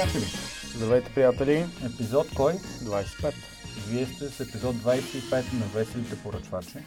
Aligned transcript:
приятели! 0.00 0.24
Здравейте, 0.76 1.14
приятели! 1.14 1.66
Епизод 1.84 2.26
кой? 2.36 2.52
25. 2.52 3.34
Вие 3.88 4.06
сте 4.06 4.28
с 4.28 4.40
епизод 4.40 4.76
25 4.76 5.34
на 5.34 5.66
Веселите 5.74 6.22
поръчвачи. 6.22 6.78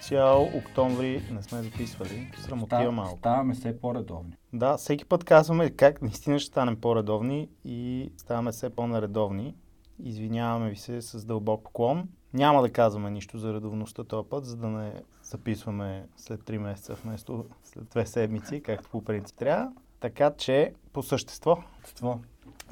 Цял 0.00 0.42
октомври 0.54 1.22
не 1.30 1.42
сме 1.42 1.62
записвали. 1.62 2.32
Срамотия 2.40 2.80
Ста- 2.80 2.90
малко. 2.92 3.18
Ставаме 3.18 3.54
все 3.54 3.80
по-редовни. 3.80 4.32
Да, 4.52 4.76
всеки 4.76 5.04
път 5.04 5.24
казваме 5.24 5.70
как 5.70 6.02
наистина 6.02 6.38
ще 6.38 6.48
станем 6.48 6.80
по-редовни 6.80 7.48
и 7.64 8.12
ставаме 8.16 8.52
все 8.52 8.70
по-наредовни. 8.70 9.54
Извиняваме 10.02 10.70
ви 10.70 10.76
се 10.76 11.02
с 11.02 11.24
дълбок 11.24 11.64
поклон. 11.64 12.08
Няма 12.32 12.62
да 12.62 12.72
казваме 12.72 13.10
нищо 13.10 13.38
за 13.38 13.54
редовността 13.54 14.04
този 14.04 14.28
път, 14.28 14.44
за 14.44 14.56
да 14.56 14.66
не 14.66 15.02
записваме 15.22 16.06
след 16.16 16.40
3 16.40 16.58
месеца 16.58 16.94
вместо 16.94 17.44
след 17.64 17.84
2 17.84 18.04
седмици, 18.04 18.62
както 18.62 18.88
по 18.88 19.04
принцип 19.04 19.36
трябва. 19.36 19.72
Така 20.00 20.30
че, 20.30 20.72
по 20.92 21.02
същество, 21.02 21.58
Ство. 21.84 22.20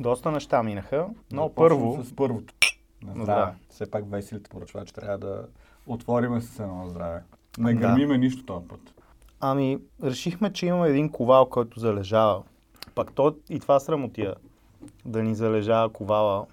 Доста 0.01 0.30
неща 0.30 0.62
минаха, 0.62 1.07
но 1.33 1.43
Започвам 1.43 1.55
първо... 1.80 2.05
С 2.05 2.16
първото. 2.16 2.55
На 3.02 3.12
здраве. 3.12 3.25
здраве. 3.25 3.52
Все 3.70 3.91
пак 3.91 4.11
Веселите 4.11 4.51
поръчвачи 4.51 4.95
трябва 4.95 5.19
да 5.19 5.47
отвориме 5.87 6.41
с 6.41 6.61
едно 6.61 6.87
здраве. 6.88 7.23
Не 7.59 7.74
Да. 7.74 7.80
гърмиме 7.80 8.19
нищо 8.19 8.45
този 8.45 8.69
път. 8.69 8.80
Ами, 9.41 9.79
решихме, 10.02 10.52
че 10.52 10.66
имаме 10.66 10.88
един 10.88 11.11
ковал, 11.11 11.47
който 11.47 11.80
залежава. 11.80 12.43
Пак 12.95 13.12
то 13.12 13.37
и 13.51 13.61
това 13.61 13.80
срамотия 13.80 14.34
да 15.05 15.23
ни 15.23 15.34
залежава 15.34 15.88
ковала. 15.93 16.46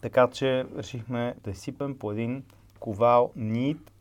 Така 0.00 0.28
че 0.28 0.64
решихме 0.76 1.34
да 1.44 1.54
сипем 1.54 1.98
по 1.98 2.12
един 2.12 2.44
ковал 2.80 3.32
нит. 3.36 3.92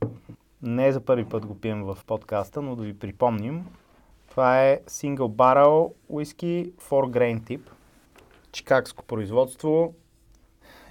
Не 0.61 0.91
за 0.91 1.01
първи 1.01 1.25
път 1.25 1.45
го 1.45 1.55
пием 1.59 1.83
в 1.83 1.97
подкаста, 2.07 2.61
но 2.61 2.75
да 2.75 2.83
ви 2.83 2.99
припомним. 2.99 3.65
Това 4.29 4.63
е 4.63 4.81
Single 4.87 5.17
Barrel 5.17 5.93
Whisky 6.11 6.71
4 6.71 6.81
Grain 6.89 7.41
Tip. 7.41 7.61
Чикагско 8.55 9.03
производство. 9.03 9.93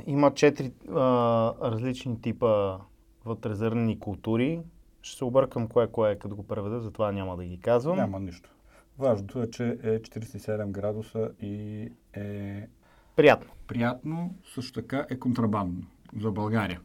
Има 0.07 0.31
4 0.31 0.73
а, 0.91 1.71
различни 1.71 2.21
типа 2.21 2.79
вътрезърнени 3.25 3.99
култури. 3.99 4.61
Ще 5.03 5.19
се 5.19 5.25
объркам 5.25 5.69
кое 5.69 5.87
кое 5.87 6.11
е, 6.11 6.19
като 6.19 6.37
го 6.37 6.47
преведа, 6.47 6.81
затова 6.81 7.13
няма 7.13 7.37
да 7.37 7.45
ги 7.45 7.61
казвам. 7.61 7.97
Няма 7.97 8.21
нищо. 8.21 8.51
Важното 8.99 9.43
е, 9.43 9.51
че 9.51 9.79
е 9.83 10.01
47 10.01 10.67
градуса 10.67 11.31
и 11.41 11.89
е 12.13 12.69
Приятно. 13.17 13.51
приятно, 13.67 14.35
също 14.45 14.73
така 14.73 15.07
е 15.11 15.19
контрабандно 15.19 15.83
за 16.17 16.31
България. 16.31 16.81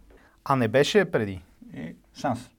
А 0.45 0.55
не 0.55 0.67
беше 0.67 1.05
преди. 1.05 1.41
е 1.73 1.95
шанс. 2.13 2.49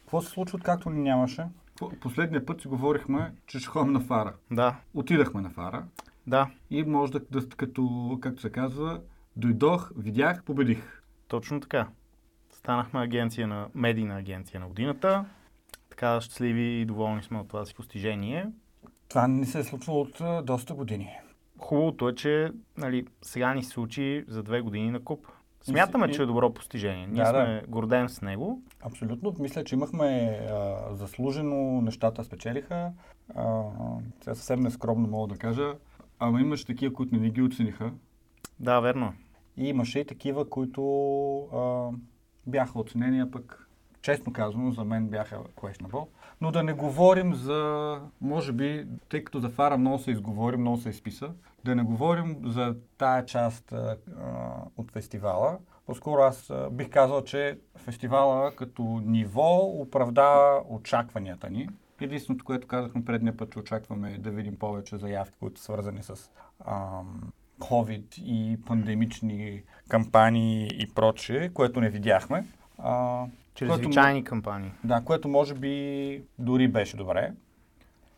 Какво 0.00 0.20
се 0.20 0.28
случва, 0.28 0.58
както 0.58 0.90
ни 0.90 1.00
нямаше? 1.00 1.46
По- 1.76 1.90
Последния 1.90 2.46
път 2.46 2.60
си 2.60 2.68
говорихме, 2.68 3.32
че 3.46 3.58
ще 3.58 3.68
ходим 3.68 3.92
на 3.92 4.00
фара. 4.00 4.34
Да, 4.50 4.76
Отидахме 4.94 5.40
на 5.40 5.50
фара 5.50 5.84
да, 6.28 6.50
и 6.70 6.82
може 6.82 7.12
да, 7.12 7.20
да 7.30 7.48
като, 7.48 8.18
както 8.22 8.40
се 8.40 8.50
казва, 8.50 9.00
дойдох, 9.36 9.90
видях, 9.96 10.42
победих. 10.44 11.02
точно 11.28 11.60
така. 11.60 11.88
Станахме 12.50 13.00
агенция 13.00 13.46
на, 13.48 13.68
медийна 13.74 14.16
агенция 14.16 14.60
на 14.60 14.66
годината. 14.68 15.24
Така 15.90 16.20
щастливи 16.20 16.80
и 16.80 16.84
доволни 16.84 17.22
сме 17.22 17.38
от 17.38 17.48
това 17.48 17.64
си 17.64 17.74
постижение. 17.74 18.46
Това 19.08 19.28
не 19.28 19.46
се 19.46 19.58
е 19.58 19.64
случвало 19.64 20.00
от 20.00 20.46
доста 20.46 20.74
години. 20.74 21.10
Хубавото 21.58 22.08
е, 22.08 22.14
че 22.14 22.52
нали, 22.76 23.06
сега 23.22 23.54
ни 23.54 23.62
се 23.62 23.70
случи 23.70 24.24
за 24.28 24.42
две 24.42 24.60
години 24.60 24.90
на 24.90 25.00
куп. 25.00 25.26
Смятаме, 25.62 26.06
И- 26.06 26.14
че 26.14 26.22
е 26.22 26.26
добро 26.26 26.54
постижение. 26.54 27.06
Ние 27.06 27.22
Да, 27.24 27.32
да. 27.32 27.44
сме 27.44 27.62
гордеем 27.68 28.08
с 28.08 28.22
него. 28.22 28.62
Абсолютно. 28.82 29.34
Мисля, 29.38 29.64
че 29.64 29.74
имахме 29.74 30.06
а, 30.50 30.94
заслужено, 30.94 31.80
нещата 31.80 32.24
спечелиха. 32.24 32.92
А, 33.34 33.62
сега 34.20 34.34
съвсем 34.34 34.60
нескромно 34.60 35.08
мога 35.08 35.34
да 35.34 35.38
кажа. 35.38 35.74
Ама 36.18 36.40
имаше 36.40 36.66
такива, 36.66 36.94
които 36.94 37.16
не 37.16 37.30
ги 37.30 37.42
оцениха. 37.42 37.92
Да, 38.60 38.80
верно. 38.80 39.12
И 39.56 39.68
имаше 39.68 39.98
и 39.98 40.06
такива, 40.06 40.50
които 40.50 40.82
а, 41.40 41.90
бяха 42.46 42.80
оценени, 42.80 43.20
а 43.20 43.30
пък, 43.30 43.68
честно 44.02 44.32
казано, 44.32 44.72
за 44.72 44.84
мен 44.84 45.08
бяха 45.08 45.36
questionable. 45.36 46.06
Но 46.40 46.52
да 46.52 46.62
не 46.62 46.72
говорим 46.72 47.34
за, 47.34 48.00
може 48.20 48.52
би, 48.52 48.86
тъй 49.08 49.24
като 49.24 49.40
за 49.40 49.48
Фара 49.48 49.78
много 49.78 49.98
се 49.98 50.10
изговори, 50.10 50.56
много 50.56 50.76
се 50.76 50.88
изписа, 50.88 51.30
да 51.64 51.74
не 51.74 51.82
говорим 51.82 52.36
за 52.44 52.76
тая 52.98 53.26
част 53.26 53.72
а, 53.72 53.96
от 54.76 54.90
фестивала. 54.90 55.58
По-скоро 55.86 56.20
аз 56.20 56.50
а, 56.50 56.68
бих 56.70 56.90
казал, 56.90 57.24
че 57.24 57.58
фестивала 57.76 58.56
като 58.56 58.82
ниво 59.04 59.56
оправдава 59.56 60.62
очакванията 60.68 61.50
ни. 61.50 61.68
Единственото, 62.00 62.44
което 62.44 62.66
казахме 62.66 63.04
предния 63.04 63.36
път, 63.36 63.52
че 63.52 63.58
очакваме 63.58 64.18
да 64.18 64.30
видим 64.30 64.58
повече 64.58 64.96
заявки, 64.96 65.36
които 65.40 65.60
са 65.60 65.64
свързани 65.64 66.02
с 66.02 66.30
ам, 66.66 67.32
COVID 67.58 68.18
и 68.18 68.58
пандемични 68.66 69.62
кампании 69.88 70.70
и 70.78 70.86
прочее, 70.94 71.48
което 71.48 71.80
не 71.80 71.90
видяхме. 71.90 72.44
А, 72.78 73.20
което, 73.20 73.34
Чрезвичайни 73.54 74.24
кампании. 74.24 74.70
да, 74.84 75.02
което 75.04 75.28
може 75.28 75.54
би 75.54 76.22
дори 76.38 76.68
беше 76.68 76.96
добре. 76.96 77.32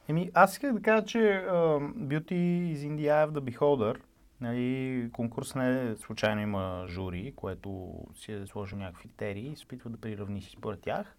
Еми, 0.09 0.31
аз 0.35 0.53
исках 0.53 0.73
да 0.73 0.83
кажа, 0.83 1.05
че 1.05 1.19
uh, 1.19 1.95
Beauty 1.95 2.33
is 2.75 2.77
in 2.77 2.97
the 2.97 3.07
eye 3.07 3.29
of 3.29 3.31
the 3.31 3.41
beholder. 3.41 3.97
Нали, 4.41 5.09
конкурс 5.13 5.55
не 5.55 5.91
е 5.91 5.97
случайно 5.97 6.41
има 6.41 6.85
жури, 6.89 7.33
което 7.37 7.91
си 8.15 8.33
е 8.33 8.47
сложил 8.47 8.79
някакви 8.79 9.09
критерии 9.09 9.51
и 9.53 9.57
се 9.57 9.65
опитва 9.65 9.91
да 9.91 10.01
приравни 10.01 10.43
си 10.43 10.51
според 10.51 10.81
тях. 10.81 11.17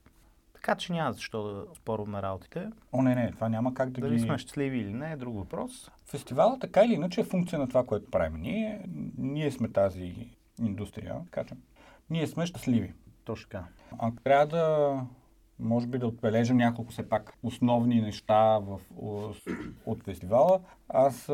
Така 0.62 0.76
че 0.76 0.94
няма 0.94 1.14
защо 1.14 1.44
да 1.44 1.76
спорваме 1.76 2.22
работите. 2.22 2.70
О, 2.92 3.02
не, 3.02 3.16
не, 3.16 3.32
това 3.32 3.50
няма 3.50 3.74
как 3.74 3.90
да 3.90 4.02
Дали 4.02 4.16
ги... 4.16 4.22
сме 4.22 4.38
щастливи 4.38 4.80
или 4.80 4.94
не 4.94 5.12
е 5.12 5.18
друг 5.18 5.36
въпрос. 5.36 5.92
Фестивалът 6.06 6.62
така 6.62 6.86
или 6.86 6.94
иначе 6.94 7.22
е 7.22 7.24
функция 7.24 7.60
на 7.60 7.68
това, 7.68 7.86
което 7.86 8.12
правим. 8.12 8.42
Ние, 8.42 8.86
ние 9.18 9.52
сме 9.52 9.72
тази 9.72 10.28
индустрия, 10.62 11.16
така 11.26 11.44
че 11.44 11.56
ние 12.10 12.28
сме 12.28 12.46
щастливи. 12.46 12.94
Точно 13.24 13.50
така. 13.50 13.66
Ако 14.00 14.22
трябва 14.24 14.48
да, 14.48 15.00
може 15.60 15.88
би 15.88 15.98
да 15.98 16.08
отбележим 16.08 16.58
няколко 16.58 16.92
все 16.92 17.10
пак 17.10 17.34
основни 17.44 18.02
неща 18.02 18.60
в, 18.60 18.80
от, 19.86 20.04
фестивала, 20.04 20.60
аз 20.90 21.28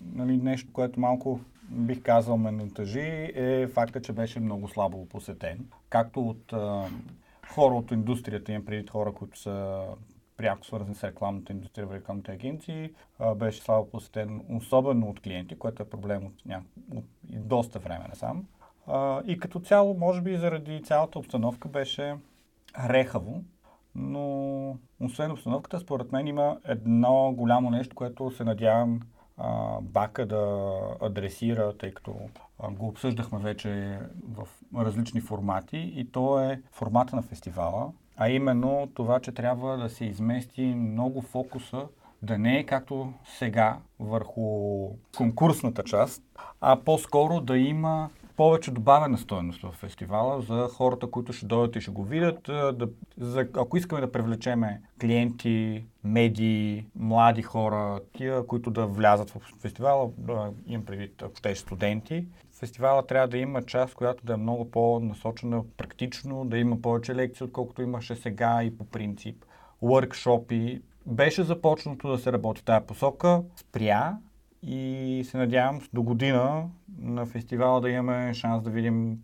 нали, 0.00 0.36
нещо, 0.36 0.72
което 0.72 1.00
малко 1.00 1.40
бих 1.70 2.02
казал 2.02 2.36
ме 2.36 2.52
натъжи, 2.52 3.32
е 3.34 3.66
факта, 3.66 4.02
че 4.02 4.12
беше 4.12 4.40
много 4.40 4.68
слабо 4.68 5.08
посетен. 5.08 5.68
Както 5.88 6.28
от 6.28 6.54
хора 7.54 7.74
от 7.74 7.90
индустрията, 7.90 8.52
имам 8.52 8.64
преди 8.64 8.86
хора, 8.86 9.12
които 9.12 9.38
са 9.38 9.84
пряко 10.36 10.66
свързани 10.66 10.94
с 10.94 11.04
рекламната 11.04 11.52
индустрия 11.52 11.86
в 11.86 11.94
рекламните 11.94 12.32
агенции, 12.32 12.90
беше 13.36 13.62
слабо 13.62 13.90
посетен, 13.90 14.40
особено 14.56 15.06
от 15.06 15.20
клиенти, 15.20 15.58
което 15.58 15.82
е 15.82 15.88
проблем 15.88 16.26
от, 16.26 16.46
ня... 16.46 16.62
от 16.94 17.04
доста 17.22 17.78
време 17.78 18.04
насам. 18.08 18.44
А, 18.86 19.22
и 19.26 19.38
като 19.38 19.60
цяло, 19.60 19.94
може 19.94 20.20
би 20.20 20.36
заради 20.36 20.82
цялата 20.82 21.18
обстановка 21.18 21.68
беше 21.68 22.16
рехаво, 22.88 23.42
но 23.94 24.78
освен 25.00 25.30
обстановката, 25.30 25.80
според 25.80 26.12
мен 26.12 26.26
има 26.26 26.58
едно 26.64 27.32
голямо 27.36 27.70
нещо, 27.70 27.96
което 27.96 28.30
се 28.30 28.44
надявам 28.44 29.00
Бака 29.80 30.26
да 30.26 30.72
адресира, 31.00 31.76
тъй 31.78 31.94
като 31.94 32.14
го 32.70 32.88
обсъждахме 32.88 33.38
вече 33.38 33.98
в 34.28 34.48
различни 34.76 35.20
формати 35.20 35.92
и 35.96 36.12
то 36.12 36.40
е 36.40 36.62
формата 36.72 37.16
на 37.16 37.22
фестивала, 37.22 37.92
а 38.16 38.28
именно 38.28 38.88
това, 38.94 39.20
че 39.20 39.32
трябва 39.32 39.76
да 39.76 39.90
се 39.90 40.04
измести 40.04 40.62
много 40.62 41.22
фокуса 41.22 41.86
да 42.22 42.38
не 42.38 42.58
е 42.58 42.66
както 42.66 43.12
сега 43.38 43.78
върху 44.00 44.88
конкурсната 45.16 45.82
част, 45.84 46.22
а 46.60 46.76
по-скоро 46.76 47.40
да 47.40 47.58
има 47.58 48.10
повече 48.36 48.70
добавена 48.70 49.18
стоеност 49.18 49.62
в 49.62 49.72
фестивала 49.72 50.40
за 50.40 50.68
хората, 50.72 51.06
които 51.06 51.32
ще 51.32 51.46
дойдат 51.46 51.76
и 51.76 51.80
ще 51.80 51.90
го 51.90 52.04
видят. 52.04 52.38
Да, 52.46 52.88
за, 53.18 53.40
ако 53.56 53.76
искаме 53.76 54.00
да 54.00 54.12
привлечеме 54.12 54.80
клиенти, 55.00 55.84
медии, 56.04 56.86
млади 56.96 57.42
хора, 57.42 58.00
тия, 58.16 58.46
които 58.46 58.70
да 58.70 58.86
влязат 58.86 59.30
в 59.30 59.40
фестивала, 59.60 60.10
да 60.18 60.52
имам 60.66 60.84
предвид, 60.86 61.22
ако 61.22 61.36
ще 61.36 61.54
студенти, 61.54 62.26
фестивала 62.52 63.06
трябва 63.06 63.28
да 63.28 63.38
има 63.38 63.62
част, 63.62 63.94
която 63.94 64.26
да 64.26 64.32
е 64.32 64.36
много 64.36 64.70
по-насочена 64.70 65.64
практично, 65.76 66.44
да 66.44 66.58
има 66.58 66.82
повече 66.82 67.14
лекции, 67.14 67.44
отколкото 67.44 67.82
имаше 67.82 68.16
сега 68.16 68.62
и 68.64 68.78
по 68.78 68.84
принцип. 68.84 69.44
Workshopи. 69.82 70.82
Беше 71.06 71.42
започнато 71.42 72.08
да 72.08 72.18
се 72.18 72.32
работи 72.32 72.60
в 72.60 72.64
тази 72.64 72.86
посока, 72.86 73.42
спря 73.56 74.16
и 74.66 75.24
се 75.24 75.36
надявам 75.36 75.80
до 75.92 76.02
година 76.02 76.68
на 76.98 77.26
фестивала 77.26 77.80
да 77.80 77.90
имаме 77.90 78.34
шанс 78.34 78.62
да 78.62 78.70
видим, 78.70 79.20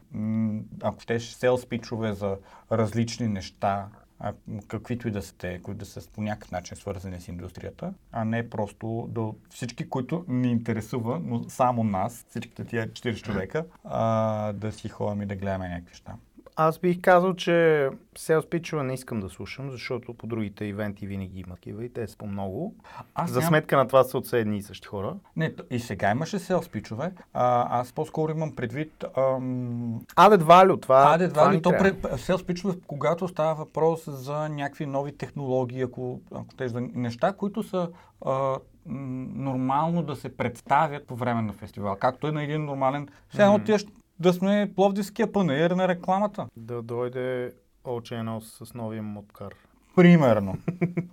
ако 0.83 1.01
ще 1.01 1.21
селс 1.21 1.67
пичове 1.67 2.13
за 2.13 2.37
различни 2.73 3.29
неща, 3.29 3.89
а, 4.19 4.33
каквито 4.69 5.09
и 5.09 5.11
да 5.11 5.23
са 5.23 5.35
те, 5.35 5.63
които 5.63 5.79
да 5.79 5.87
са 5.87 6.11
по 6.11 6.23
някакъв 6.23 6.51
начин 6.51 6.77
свързани 6.77 7.21
с 7.21 7.29
индустрията, 7.29 7.93
а 8.13 8.25
не 8.25 8.51
просто 8.51 9.09
до 9.11 9.35
всички, 9.51 9.89
които 9.89 10.25
ни 10.29 10.51
интересува, 10.51 11.21
но 11.25 11.45
само 11.49 11.85
нас, 11.85 12.27
всичките 12.29 12.65
тия 12.65 12.89
40 12.89 13.23
човека, 13.23 13.67
а, 13.85 14.53
да 14.53 14.73
си 14.73 14.89
ходим 14.89 15.23
и 15.23 15.27
да 15.27 15.37
гледаме 15.37 15.69
някакви 15.69 15.91
неща. 15.91 16.15
Аз 16.56 16.79
бих 16.79 17.00
казал, 17.00 17.35
че 17.35 17.88
селс 18.19 18.47
питчове 18.47 18.82
не 18.82 18.94
искам 18.94 19.20
да 19.20 19.29
слушам, 19.29 19.70
защото 19.70 20.14
по 20.14 20.26
другите 20.26 20.64
ивенти 20.64 21.06
винаги 21.06 21.41
има 21.41 21.55
такива 21.55 21.85
и 21.85 21.93
те 21.93 22.06
са 22.06 22.17
по-много. 22.17 22.75
Аз 23.14 23.31
За 23.31 23.41
ням- 23.41 23.49
сметка 23.49 23.76
на 23.76 23.87
това 23.87 24.05
са 24.05 24.19
от 24.19 24.32
едни 24.32 24.58
и 24.58 24.62
същи 24.62 24.88
хора. 24.88 25.17
Не, 25.37 25.55
и 25.70 25.81
сега 25.81 26.11
имаше 26.11 26.38
селс 26.38 26.69
пичове. 26.69 27.12
А, 27.32 27.81
аз 27.81 27.93
по-скоро 27.93 28.32
имам 28.32 28.56
предвид... 28.56 29.05
Ам... 29.17 30.00
Адет 30.17 30.43
Валю, 30.43 30.76
това, 30.76 31.14
Аде, 31.14 31.50
ни 31.50 31.62
то 31.62 31.70
пред, 31.70 32.06
селс 32.17 32.44
пичове, 32.44 32.75
когато 32.87 33.29
става 33.29 33.55
въпрос 33.55 34.05
за 34.06 34.49
някакви 34.49 34.87
нови 34.87 35.17
технологии, 35.17 35.82
ако, 35.82 36.20
ако 36.35 36.55
те 36.55 36.69
за 36.69 36.81
неща, 36.81 37.32
които 37.32 37.62
са 37.62 37.88
а, 38.26 38.56
нормално 38.87 40.02
да 40.02 40.17
се 40.17 40.37
представят 40.37 41.06
по 41.06 41.17
време 41.17 41.43
на 41.43 41.52
фестивал. 41.52 41.97
Както 41.97 42.26
е 42.26 42.32
на 42.32 42.43
един 42.43 42.64
нормален... 42.64 43.08
Сега 43.31 43.44
едно 43.44 43.56
отиваш 43.56 43.87
да 44.21 44.33
сме 44.33 44.73
Пловдивския 44.77 45.33
панаир 45.33 45.71
на 45.71 45.89
рекламата. 45.89 46.47
Да 46.57 46.83
дойде 46.83 47.53
All 47.85 48.41
с 48.41 48.75
новия 48.75 49.03
моткар. 49.03 49.55
Примерно. 49.97 50.59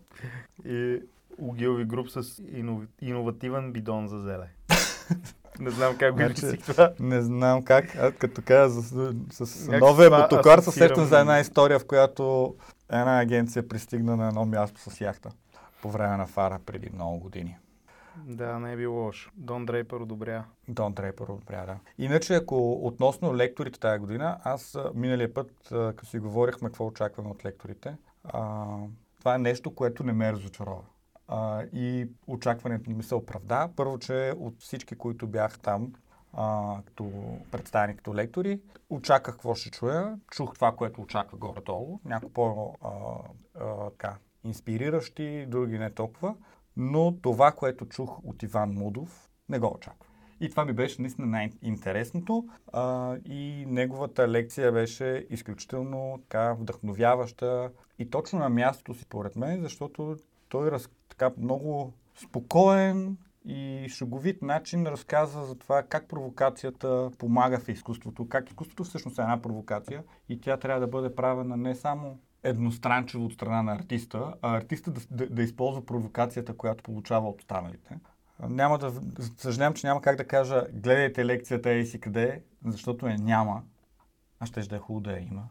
И 0.65 1.01
Угилви 1.37 1.85
груп 1.85 2.09
с 2.09 2.41
инов... 2.51 2.83
иновативен 3.01 3.71
бидон 3.73 4.07
за 4.07 4.19
зеле. 4.19 4.49
не 5.59 5.69
знам 5.69 5.97
как 5.97 6.13
го 6.13 6.17
Значи, 6.17 6.45
измислих 6.45 6.65
това. 6.65 6.93
Не 6.99 7.21
знам 7.21 7.63
как, 7.63 7.95
а 7.95 8.11
като 8.11 8.41
кажа 8.45 8.69
с, 8.69 9.13
с 9.31 9.67
новия 9.67 10.09
мотокар, 10.09 10.59
се 10.59 10.71
сещам 10.71 11.05
за 11.05 11.19
една 11.19 11.39
история, 11.39 11.79
в 11.79 11.85
която 11.85 12.55
една 12.89 13.19
агенция 13.19 13.67
пристигна 13.67 14.15
на 14.15 14.27
едно 14.27 14.45
място 14.45 14.81
с 14.89 15.01
яхта 15.01 15.29
по 15.81 15.91
време 15.91 16.17
на 16.17 16.27
фара 16.27 16.59
преди 16.65 16.89
много 16.93 17.19
години. 17.19 17.57
Да, 18.25 18.59
не 18.59 18.73
е 18.73 18.77
било 18.77 19.03
лошо. 19.03 19.31
Дон 19.35 19.65
Дрейпър 19.65 19.99
одобря. 19.99 20.45
Дон 20.67 20.93
Трейпър 20.93 21.27
одобря, 21.27 21.65
да. 21.65 21.79
Иначе, 21.97 22.35
ако 22.35 22.71
относно 22.73 23.35
лекторите 23.35 23.79
тази 23.79 23.99
година, 23.99 24.37
аз 24.43 24.77
миналия 24.93 25.33
път, 25.33 25.51
като 25.69 26.05
си 26.05 26.19
говорихме 26.19 26.69
какво 26.69 26.85
очакваме 26.85 27.29
от 27.29 27.45
лекторите, 27.45 27.95
а, 28.23 28.65
това 29.19 29.35
е 29.35 29.37
нещо, 29.37 29.75
което 29.75 30.03
не 30.03 30.13
ме 30.13 30.33
разочарова. 30.33 30.83
А, 31.27 31.63
и 31.73 32.07
очакването 32.27 32.91
ми 32.91 33.03
се 33.03 33.15
оправда. 33.15 33.69
Първо, 33.75 33.99
че 33.99 34.33
от 34.37 34.61
всички, 34.61 34.95
които 34.95 35.27
бях 35.27 35.59
там, 35.59 35.93
а, 36.33 36.77
като 36.85 37.11
представени 37.51 37.97
като 37.97 38.15
лектори, 38.15 38.59
очаквах 38.89 39.35
какво 39.35 39.55
ще 39.55 39.71
чуя. 39.71 40.17
Чух 40.31 40.55
това, 40.55 40.71
което 40.71 41.01
очаква 41.01 41.37
горе-долу. 41.37 41.99
Някои 42.05 42.29
по 42.29 42.75
а, 42.81 42.89
а, 43.63 43.89
така, 43.89 44.15
инспириращи, 44.43 45.45
други 45.47 45.79
не 45.79 45.89
толкова. 45.89 46.35
Но 46.77 47.17
това, 47.21 47.51
което 47.51 47.85
чух 47.85 48.19
от 48.23 48.43
Иван 48.43 48.71
Мудов, 48.71 49.29
не 49.49 49.59
го 49.59 49.67
очаквах. 49.67 50.07
И 50.39 50.49
това 50.49 50.65
ми 50.65 50.73
беше 50.73 51.01
наистина 51.01 51.27
най-интересното. 51.27 52.47
А, 52.73 53.15
и 53.25 53.65
неговата 53.67 54.27
лекция 54.27 54.71
беше 54.71 55.27
изключително 55.29 56.19
така 56.21 56.53
вдъхновяваща 56.53 57.71
и 57.99 58.09
точно 58.09 58.39
на 58.39 58.49
мястото 58.49 58.93
си, 58.93 59.05
поред 59.05 59.35
мен, 59.35 59.61
защото 59.61 60.17
той 60.49 60.71
раз, 60.71 60.89
така 61.09 61.31
много 61.37 61.93
спокоен 62.15 63.17
и 63.45 63.89
шуговит 63.89 64.41
начин 64.41 64.87
разказва 64.87 65.45
за 65.45 65.55
това 65.55 65.83
как 65.83 66.07
провокацията 66.07 67.11
помага 67.17 67.59
в 67.59 67.69
изкуството, 67.69 68.29
как 68.29 68.49
изкуството 68.49 68.83
всъщност 68.83 69.19
е 69.19 69.21
една 69.21 69.41
провокация 69.41 70.03
и 70.29 70.41
тя 70.41 70.57
трябва 70.57 70.81
да 70.81 70.87
бъде 70.87 71.15
правена 71.15 71.57
не 71.57 71.75
само 71.75 72.19
едностранчево 72.43 73.25
от 73.25 73.33
страна 73.33 73.61
на 73.61 73.73
артиста, 73.73 74.33
а 74.41 74.57
артиста 74.57 74.91
да, 74.91 75.01
да, 75.11 75.29
да 75.29 75.43
използва 75.43 75.85
провокацията, 75.85 76.57
която 76.57 76.83
получава 76.83 77.29
от 77.29 77.39
останалите. 77.39 77.99
Няма 78.49 78.77
да, 78.77 78.91
съжалявам, 79.37 79.73
че 79.73 79.87
няма 79.87 80.01
как 80.01 80.15
да 80.15 80.27
кажа, 80.27 80.65
гледайте 80.73 81.25
лекцията 81.25 81.69
ей 81.69 81.85
си 81.85 81.99
къде, 81.99 82.43
защото 82.65 83.07
я 83.07 83.17
няма. 83.17 83.63
Аз 84.39 84.49
ще 84.49 84.61
да 84.61 84.75
е 84.75 84.79
хубаво 84.79 85.01
да 85.01 85.11
я 85.11 85.19
има. 85.19 85.43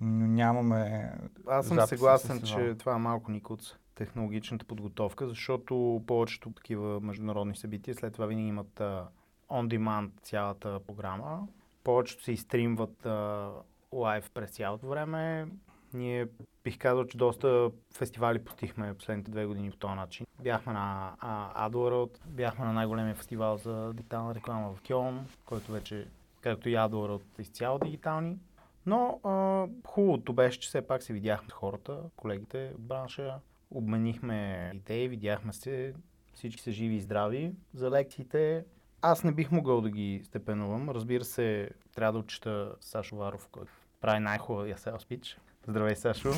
Но 0.00 0.26
нямаме 0.26 1.12
Аз 1.46 1.66
съм 1.66 1.86
съгласен, 1.86 2.42
че 2.42 2.74
това 2.78 2.94
е 2.94 2.98
малко 2.98 3.30
никуц 3.30 3.74
технологичната 3.94 4.64
подготовка, 4.64 5.28
защото 5.28 6.02
повечето 6.06 6.52
такива 6.52 7.00
международни 7.00 7.56
събития 7.56 7.94
след 7.94 8.12
това 8.12 8.26
винаги 8.26 8.48
имат 8.48 8.80
а, 8.80 9.08
on-demand 9.50 10.10
цялата 10.22 10.80
програма. 10.86 11.48
Повечето 11.84 12.24
се 12.24 12.32
изстримват 12.32 13.06
а, 13.06 13.50
лайв 13.92 14.30
през 14.34 14.50
цялото 14.50 14.88
време. 14.88 15.46
Ние 15.94 16.26
бих 16.64 16.78
казал, 16.78 17.04
че 17.04 17.18
доста 17.18 17.70
фестивали 17.94 18.44
постихме 18.44 18.94
последните 18.94 19.30
две 19.30 19.46
години 19.46 19.70
по 19.70 19.76
този 19.76 19.94
начин. 19.94 20.26
Бяхме 20.42 20.72
на 20.72 21.12
AdWorld, 21.56 22.10
бяхме 22.26 22.64
на 22.64 22.72
най-големия 22.72 23.14
фестивал 23.14 23.56
за 23.56 23.92
дигитална 23.94 24.34
реклама 24.34 24.72
в 24.72 24.82
Кьон, 24.88 25.26
който 25.44 25.72
вече, 25.72 26.06
както 26.40 26.68
и 26.68 26.74
AdWorld, 26.74 27.22
е 27.38 27.42
изцяло 27.42 27.78
дигитални. 27.78 28.38
Но 28.86 29.20
а, 29.24 29.66
хубавото 29.86 30.32
беше, 30.32 30.60
че 30.60 30.68
все 30.68 30.86
пак 30.86 31.02
се 31.02 31.12
видяхме 31.12 31.48
с 31.48 31.52
хората, 31.52 32.00
колегите 32.16 32.72
от 32.74 32.80
бранша, 32.80 33.34
обменихме 33.70 34.70
идеи, 34.74 35.08
видяхме 35.08 35.52
се, 35.52 35.94
всички 36.34 36.62
са 36.62 36.72
живи 36.72 36.94
и 36.94 37.00
здрави. 37.00 37.52
За 37.74 37.90
лекциите 37.90 38.64
аз 39.02 39.24
не 39.24 39.32
бих 39.32 39.50
могъл 39.50 39.80
да 39.80 39.90
ги 39.90 40.20
степенувам. 40.24 40.90
Разбира 40.90 41.24
се, 41.24 41.70
трябва 41.94 42.12
да 42.12 42.18
отчита 42.18 42.74
Сашо 42.80 43.16
Варов, 43.16 43.48
който 43.52 43.72
прави 44.00 44.20
най-хубавия 44.20 44.76
pitch. 44.76 45.36
Здравей, 45.68 45.96
Сашо. 45.96 46.30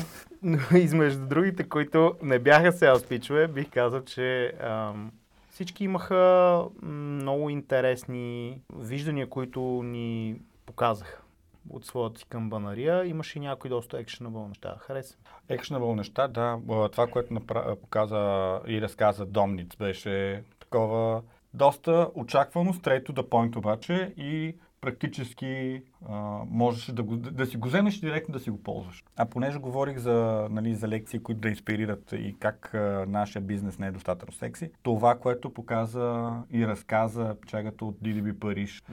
Но 0.43 0.57
измежду 0.77 1.27
другите, 1.27 1.69
които 1.69 2.15
не 2.21 2.39
бяха 2.39 2.71
sales 2.71 2.95
pitch 2.95 3.47
бих 3.47 3.69
казал, 3.69 4.01
че 4.01 4.53
ам, 4.61 5.11
всички 5.49 5.83
имаха 5.83 6.63
много 6.81 7.49
интересни 7.49 8.61
виждания, 8.75 9.29
които 9.29 9.61
ни 9.83 10.35
показаха 10.65 11.21
от 11.69 11.85
своята 11.85 12.19
си 12.19 12.25
камбанария. 12.29 13.05
Имаше 13.05 13.37
и 13.37 13.41
някои 13.41 13.69
доста 13.69 13.99
екшенабъл 13.99 14.47
неща. 14.47 14.75
Хареса. 14.79 15.17
Екшенабъл 15.49 15.95
неща, 15.95 16.27
да. 16.27 16.59
Това, 16.91 17.07
което 17.07 17.33
напра... 17.33 17.75
показа 17.75 18.59
и 18.67 18.81
разказа 18.81 19.25
Домниц, 19.25 19.75
беше 19.75 20.43
такова 20.59 21.21
доста 21.53 22.09
очаквано, 22.15 22.73
straight 22.73 23.09
to 23.09 23.11
the 23.11 23.57
обаче 23.57 24.13
и 24.17 24.55
практически 24.83 25.81
а, 26.09 26.13
можеш 26.49 26.85
да, 26.85 27.03
го, 27.03 27.15
да 27.15 27.45
си 27.45 27.57
го 27.57 27.67
вземеш 27.67 27.99
директно 27.99 28.33
да 28.33 28.39
си 28.39 28.49
го 28.49 28.63
ползваш. 28.63 29.03
А 29.15 29.25
понеже 29.25 29.59
говорих 29.59 29.97
за, 29.97 30.47
нали, 30.51 30.75
за 30.75 30.87
лекции, 30.87 31.19
които 31.19 31.41
да 31.41 31.49
инспирират 31.49 32.11
и 32.11 32.35
как 32.39 32.73
а, 32.73 33.05
нашия 33.07 33.41
бизнес 33.41 33.79
не 33.79 33.87
е 33.87 33.91
достатъчно 33.91 34.33
секси, 34.33 34.71
това, 34.81 35.19
което 35.19 35.53
показа 35.53 36.41
и 36.51 36.67
разказа 36.67 37.35
печагата 37.41 37.85
от 37.85 37.95
DDB 37.99 38.39
Париж, 38.39 38.83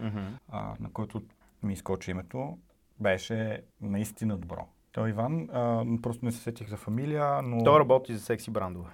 а, 0.48 0.74
на 0.80 0.90
който 0.92 1.22
ми 1.62 1.72
изкочи 1.72 2.10
името, 2.10 2.58
беше 3.00 3.62
наистина 3.80 4.36
добро. 4.36 4.68
Той 4.92 5.10
Иван, 5.10 5.48
а, 5.52 5.84
просто 6.02 6.24
не 6.24 6.32
се 6.32 6.38
сетих 6.38 6.68
за 6.68 6.76
фамилия, 6.76 7.42
но... 7.42 7.64
Той 7.64 7.80
работи 7.80 8.14
за 8.14 8.20
секси 8.20 8.50
брандове. 8.50 8.90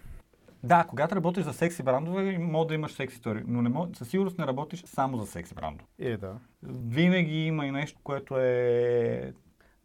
Да, 0.66 0.84
когато 0.88 1.16
работиш 1.16 1.44
за 1.44 1.52
секси 1.52 1.82
брандове, 1.82 2.38
може 2.38 2.68
да 2.68 2.74
имаш 2.74 2.92
секси 2.92 3.16
истории, 3.16 3.42
но 3.46 3.62
не 3.62 3.68
мож... 3.68 3.88
със 3.96 4.08
сигурност 4.08 4.38
не 4.38 4.46
работиш 4.46 4.84
само 4.84 5.18
за 5.18 5.26
секси 5.26 5.54
брандове. 5.54 5.88
Е, 5.98 6.16
да. 6.16 6.38
Винаги 6.62 7.46
има 7.46 7.66
и 7.66 7.70
нещо, 7.70 8.00
което 8.02 8.38
е... 8.38 9.32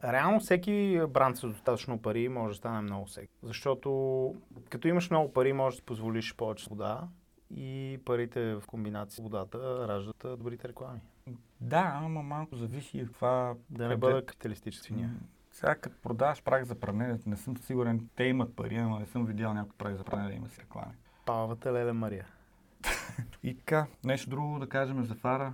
Реално 0.03 0.39
всеки 0.39 1.01
бранд 1.09 1.37
с 1.37 1.41
достатъчно 1.41 2.01
пари 2.01 2.29
може 2.29 2.51
да 2.51 2.57
стане 2.57 2.81
много 2.81 3.07
секси. 3.07 3.37
Защото 3.43 3.89
като 4.69 4.87
имаш 4.87 5.09
много 5.09 5.33
пари, 5.33 5.53
можеш 5.53 5.75
да 5.75 5.79
си 5.79 5.85
позволиш 5.85 6.35
повече 6.35 6.67
вода 6.69 7.07
и 7.55 7.99
парите 8.05 8.55
в 8.55 8.63
комбинация 8.67 9.15
с 9.15 9.23
водата 9.23 9.87
раждат 9.87 10.25
добрите 10.37 10.67
реклами. 10.67 10.99
Да, 11.61 11.91
ама 11.95 12.23
малко 12.23 12.55
зависи 12.55 13.07
това... 13.13 13.53
Да 13.69 13.87
не 13.87 13.97
бъда 13.97 14.25
капиталистически 14.25 14.93
Сега 15.61 15.75
като 15.75 15.95
продаваш 16.03 16.43
прах 16.43 16.63
за 16.63 16.75
пране, 16.75 17.19
не 17.25 17.37
съм 17.37 17.57
сигурен, 17.57 18.09
те 18.15 18.23
имат 18.23 18.55
пари, 18.55 18.75
ама 18.75 18.99
не 18.99 19.05
съм 19.05 19.25
видял 19.25 19.53
някой 19.53 19.73
прах 19.77 19.95
за 19.95 20.03
пране 20.03 20.27
да 20.27 20.33
има 20.33 20.49
си 20.49 20.61
реклами. 20.61 20.93
Павата 21.25 21.73
Леле 21.73 21.93
Мария. 21.93 22.25
И 23.43 23.57
така, 23.57 23.87
нещо 24.03 24.29
друго 24.29 24.59
да 24.59 24.69
кажем 24.69 25.05
за 25.05 25.15
Фара, 25.15 25.53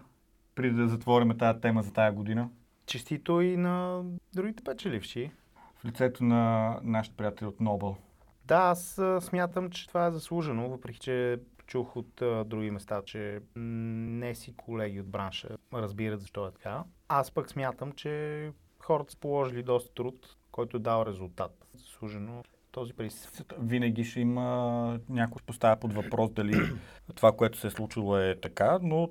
преди 0.56 0.76
да 0.76 0.88
затворим 0.88 1.38
тази 1.38 1.62
тема 1.62 1.84
за 1.84 1.94
тая 1.94 2.12
година. 2.12 2.50
Честито 2.86 3.42
и 3.42 3.58
на 3.58 4.04
другите 4.34 4.64
печеливши. 4.64 5.32
В 5.76 5.86
лицето 5.86 6.24
на 6.24 6.76
нашите 6.84 7.18
приятели 7.18 7.48
от 7.48 7.62
Нобъл. 7.62 7.98
Да, 8.46 8.58
аз 8.58 9.02
смятам, 9.20 9.70
че 9.70 9.88
това 9.88 10.06
е 10.06 10.12
заслужено, 10.12 10.70
въпреки 10.70 11.00
че 11.00 11.40
чух 11.66 11.96
от 11.96 12.22
а, 12.22 12.44
други 12.44 12.72
места, 12.72 13.02
че 13.06 13.40
не 13.56 14.36
си 14.36 14.56
колеги 14.58 15.02
от 15.02 15.08
бранша 15.08 15.50
разбират 15.74 16.22
защо 16.22 16.48
е 16.48 16.52
така. 16.52 16.84
Аз 17.10 17.32
пък 17.32 17.50
смятам, 17.50 17.92
че 17.92 18.52
хората 18.88 19.12
са 19.12 19.18
положили 19.18 19.64
доста 19.64 19.94
труд, 19.94 20.36
който 20.52 20.78
е 20.78 20.80
дал 20.80 21.06
резултат. 21.06 21.52
Заслужено 21.76 22.44
този 22.72 22.94
приз. 22.94 23.44
Винаги 23.60 24.04
ще 24.04 24.20
има 24.20 25.00
някой 25.10 25.42
поставя 25.46 25.76
под 25.76 25.94
въпрос 25.94 26.32
дали 26.32 26.54
това, 27.16 27.32
което 27.32 27.58
се 27.58 27.68
е 27.68 27.70
случило 27.70 28.18
е 28.18 28.40
така, 28.42 28.80
но 28.82 29.10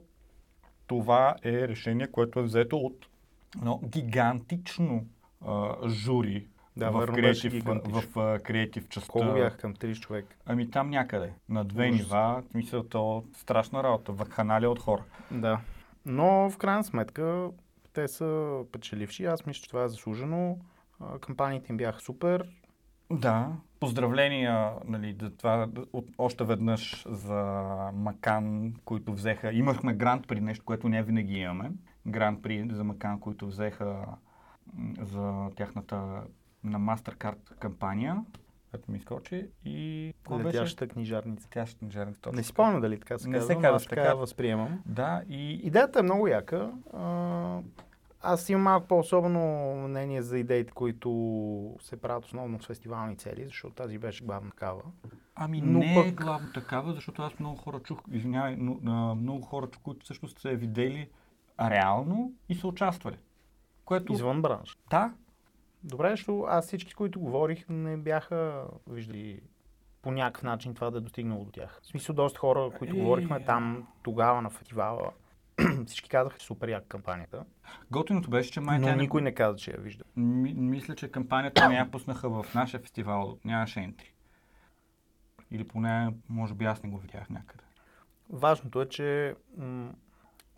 това 0.87 1.37
е 1.45 1.69
решение, 1.69 2.07
което 2.07 2.41
е 2.41 2.43
взето 2.43 2.77
от 2.77 3.07
едно 3.57 3.81
гигантично 3.85 5.07
а, 5.47 5.89
жури 5.89 6.49
Да, 6.77 6.91
в, 6.91 7.07
креатив, 7.07 7.65
в 7.65 8.19
а, 8.19 8.39
креатив 8.39 8.89
частта. 8.89 9.13
Колко 9.13 9.35
бях 9.35 9.59
към 9.59 9.75
30 9.75 10.01
човек? 10.01 10.37
Ами 10.47 10.71
там 10.71 10.91
някъде, 10.91 11.33
на 11.49 11.65
две 11.65 11.89
Ужас. 11.89 12.01
нива, 12.01 12.43
в 12.49 12.51
смисъл 12.51 12.83
то 12.83 13.25
страшна 13.33 13.83
работа, 13.83 14.13
вакханалия 14.13 14.71
от 14.71 14.79
хора. 14.79 15.05
Да. 15.31 15.61
Но 16.05 16.51
в 16.51 16.57
крайна 16.59 16.85
сметка 16.85 17.51
те 17.97 18.09
са 18.09 18.61
печеливши. 18.73 19.25
Аз 19.25 19.47
мисля, 19.47 19.63
че 19.63 19.69
това 19.69 19.85
е 19.85 19.89
заслужено. 19.89 20.59
Кампаниите 21.21 21.73
им 21.73 21.77
бяха 21.77 22.01
супер. 22.01 22.49
Да. 23.11 23.53
Поздравления 23.81 24.73
нали, 24.85 25.17
за 25.21 25.31
това 25.37 25.69
от, 25.93 26.09
още 26.19 26.45
веднъж 26.45 27.07
за 27.09 27.33
Макан, 27.95 28.75
които 28.85 29.13
взеха. 29.13 29.53
Имахме 29.53 29.95
грант 29.95 30.29
при 30.29 30.41
нещо, 30.41 30.65
което 30.65 30.89
не 30.89 31.03
винаги 31.03 31.39
имаме. 31.39 31.73
Грант 32.07 32.43
при 32.43 32.69
за 32.73 32.85
Макан, 32.85 33.21
които 33.21 33.47
взеха 33.47 34.07
за 35.01 35.51
тяхната 35.57 35.97
на 36.65 36.81
MasterCard 36.81 37.59
кампания, 37.59 38.25
която 38.71 38.91
ми 38.91 38.99
изкочи. 38.99 39.49
И? 39.65 40.13
Летящата 40.31 40.89
книжарница. 40.89 41.49
Тящата 41.51 41.79
книжарница. 41.79 42.21
точно 42.21 42.37
Не 42.37 42.43
си 42.43 42.49
така. 42.49 42.55
спомням 42.55 42.81
дали 42.81 43.01
така 43.01 43.19
се 43.19 43.29
Не 43.29 43.35
казва, 43.39 43.47
се 43.47 43.55
но 43.55 43.61
казва 43.61 43.77
аз 43.77 43.87
така 43.87 44.15
възприемам. 44.15 44.83
Да, 44.87 45.23
и 45.29 45.53
Идеята 45.53 45.99
е 45.99 46.03
много 46.03 46.29
яка. 46.29 46.73
А, 46.93 47.61
аз 48.27 48.49
имам 48.49 48.63
малко 48.63 48.87
по-особено 48.87 49.41
мнение 49.79 50.23
за 50.23 50.39
идеите, 50.39 50.73
които 50.73 51.11
се 51.81 51.97
правят 51.97 52.25
основно 52.25 52.63
с 52.63 52.67
фестивални 52.67 53.17
цели, 53.17 53.45
защото 53.45 53.75
тази 53.75 53.99
беше 53.99 54.25
главна 54.25 54.51
такава. 54.51 54.83
Ами 55.35 55.61
Но 55.61 55.79
не 55.79 55.93
е 55.93 55.97
пък- 55.97 56.15
главно 56.15 56.53
такава, 56.53 56.93
защото 56.93 57.23
аз 57.23 57.39
много 57.39 57.57
хора 57.57 57.81
чух, 57.81 57.99
извинявай, 58.13 58.57
но, 58.57 58.79
а, 58.87 59.15
много 59.15 59.43
хора 59.43 59.69
които 59.83 60.05
всъщност 60.05 60.39
са 60.39 60.49
видели 60.49 61.09
реално 61.61 62.33
и 62.49 62.55
са 62.55 62.69
участвали. 62.69 63.17
Което, 63.85 64.13
Извън 64.13 64.43
бранш. 64.43 64.79
да, 64.91 65.15
Добре, 65.85 66.11
защото 66.11 66.43
аз 66.43 66.67
всички, 66.67 66.95
които 66.95 67.21
говорих, 67.21 67.65
не 67.69 67.97
бяха 67.97 68.65
виждали 68.87 69.41
по 70.03 70.11
някакъв 70.11 70.43
начин 70.43 70.75
това 70.75 70.91
да 70.91 70.99
е 70.99 71.03
достигнало 71.03 71.45
до 71.45 71.51
тях. 71.51 71.79
В 71.83 71.87
смисъл, 71.87 72.15
доста 72.15 72.39
хора, 72.39 72.71
които 72.79 72.97
Е. 72.97 72.99
говорихме 72.99 73.45
там 73.45 73.87
тогава 74.03 74.43
на 74.43 74.51
фестивала, 74.51 75.11
всички 75.87 76.09
казаха, 76.09 76.39
че 76.39 76.47
супер 76.47 76.69
яка 76.69 76.87
кампанията, 76.87 77.45
готиното 77.91 78.31
беше, 78.31 78.51
че 78.51 78.61
май 78.61 78.79
но 78.79 78.87
тя 78.87 78.97
никой 78.97 79.23
не 79.23 79.35
каза, 79.35 79.59
че 79.59 79.71
я 79.71 79.81
вижда. 79.81 80.05
Ми, 80.17 80.55
мисля, 80.55 80.95
че 80.95 81.11
кампанията 81.11 81.69
не 81.69 81.77
я 81.77 81.91
пуснаха 81.91 82.29
в 82.29 82.55
нашия 82.55 82.81
фестивал, 82.81 83.39
нямаше 83.45 83.81
ентри. 83.81 84.13
Или 85.51 85.69
поне, 85.69 86.15
може 86.29 86.55
би 86.55 86.65
аз 86.65 86.83
не 86.83 86.91
го 86.91 86.99
видях 86.99 87.31
някъде. 87.31 87.63
Важното 88.31 88.83
е, 88.83 88.89
че 88.89 89.35
м- 89.57 89.93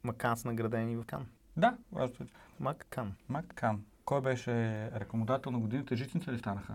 Макан 0.05 0.37
са 0.37 0.49
наградени 0.49 0.97
в 0.97 1.05
Кан. 1.05 1.27
Да, 1.57 1.77
важното 1.93 2.23
е. 2.23 2.27
Маккан. 2.61 3.15
Мак 3.29 3.47
Кан. 3.55 3.85
Кой 4.05 4.21
беше 4.21 4.53
рекомодател 4.95 5.53
на 5.53 5.59
годината? 5.59 5.97
Житница 5.97 6.33
ли 6.33 6.39
станаха? 6.39 6.75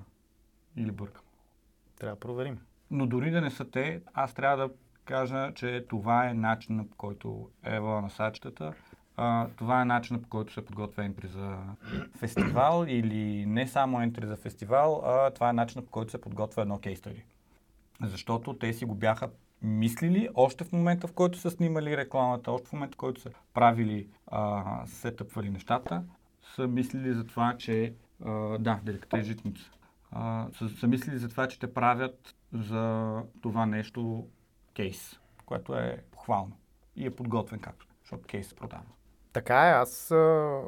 Или 0.78 0.92
бъркам? 0.92 1.24
Трябва 2.00 2.16
да 2.16 2.20
проверим. 2.20 2.60
Но 2.92 3.08
дори 3.08 3.32
да 3.32 3.42
не 3.42 3.52
са 3.52 3.72
те, 3.72 4.02
аз 4.14 4.34
трябва 4.34 4.58
да 4.58 4.74
кажа, 5.06 5.52
че 5.56 5.86
това 5.90 6.30
е 6.30 6.34
начинът 6.34 6.90
по 6.90 6.98
който 6.98 7.50
Ева 7.64 8.02
на 8.02 8.10
сачетата. 8.10 8.74
Това 9.56 9.82
е 9.82 9.86
начинът 9.86 10.24
по 10.24 10.30
който 10.30 10.54
се 10.54 10.66
подготвя 10.66 11.06
ентри 11.06 11.28
за 11.28 11.58
фестивал 12.18 12.86
или 12.88 13.46
не 13.46 13.68
само 13.68 14.02
ентри 14.02 14.28
за 14.28 14.36
фестивал, 14.36 15.02
а 15.06 15.32
това 15.32 15.50
е 15.50 15.54
начинът 15.54 15.86
по 15.86 15.92
който 15.92 16.12
се 16.12 16.22
подготвя 16.22 16.62
едно 16.62 16.80
кейс. 16.80 17.02
Защото 18.02 18.54
те 18.54 18.74
си 18.74 18.86
го 18.86 18.96
бяха 18.96 19.30
мислили 19.62 20.30
още 20.36 20.64
в 20.64 20.72
момента, 20.72 21.08
в 21.08 21.14
който 21.14 21.38
са 21.38 21.52
снимали 21.52 21.98
рекламата, 21.98 22.52
още 22.52 22.68
в 22.68 22.74
момента, 22.74 22.96
в 22.96 22.98
който 22.98 23.22
са 23.22 23.30
правили, 23.54 24.08
а, 24.28 24.82
сетъпвали 24.86 25.50
нещата, 25.50 26.04
са 26.56 26.68
мислили 26.68 27.14
за 27.14 27.24
това, 27.24 27.56
че 27.58 27.94
а, 28.26 28.58
да, 28.58 28.80
деликата 28.84 29.18
е 29.18 29.24
житница. 29.24 29.72
А, 30.12 30.48
са, 30.58 30.70
са 30.70 30.88
мислили 30.88 31.18
за 31.18 31.30
това, 31.30 31.48
че 31.48 31.60
те 31.60 31.74
правят 31.74 32.36
за 32.54 33.16
това 33.42 33.66
нещо 33.66 34.28
кейс, 34.76 35.20
което 35.46 35.76
е 35.76 36.04
похвално 36.12 36.58
и 36.96 37.06
е 37.06 37.16
подготвен 37.16 37.60
както, 37.60 37.88
защото 38.02 38.28
кейс 38.28 38.48
се 38.48 38.56
продава. 38.56 38.84
Така 39.34 39.68
е, 39.68 39.72
аз 39.72 40.12
а, 40.12 40.62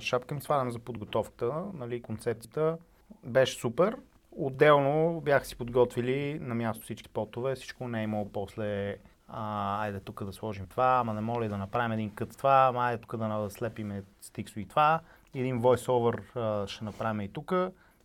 шапка 0.00 0.34
ми 0.34 0.40
свалям 0.40 0.70
за 0.70 0.78
подготовката, 0.78 1.64
нали, 1.74 2.02
концепцията 2.02 2.78
беше 3.24 3.58
супер. 3.58 3.96
Отделно 4.32 5.20
бяха 5.20 5.46
си 5.46 5.56
подготвили 5.56 6.38
на 6.40 6.54
място 6.54 6.84
всички 6.84 7.08
потове, 7.08 7.54
всичко 7.54 7.88
не 7.88 8.00
е 8.00 8.04
имало 8.04 8.32
после 8.32 8.96
а, 9.28 9.82
айде 9.82 10.00
тук 10.00 10.24
да 10.24 10.32
сложим 10.32 10.66
това, 10.66 10.98
ама 11.00 11.14
не 11.14 11.20
моля 11.20 11.48
да 11.48 11.58
направим 11.58 11.92
един 11.92 12.14
кът 12.14 12.36
това, 12.38 12.66
ама 12.68 12.84
айде 12.84 13.00
тук 13.00 13.16
да 13.16 13.50
слепиме 13.50 14.02
стиксо 14.20 14.60
и 14.60 14.68
това, 14.68 15.00
един 15.34 15.60
voice-over 15.60 16.36
а, 16.36 16.66
ще 16.66 16.84
направим 16.84 17.20
и 17.20 17.28
тук, 17.28 17.54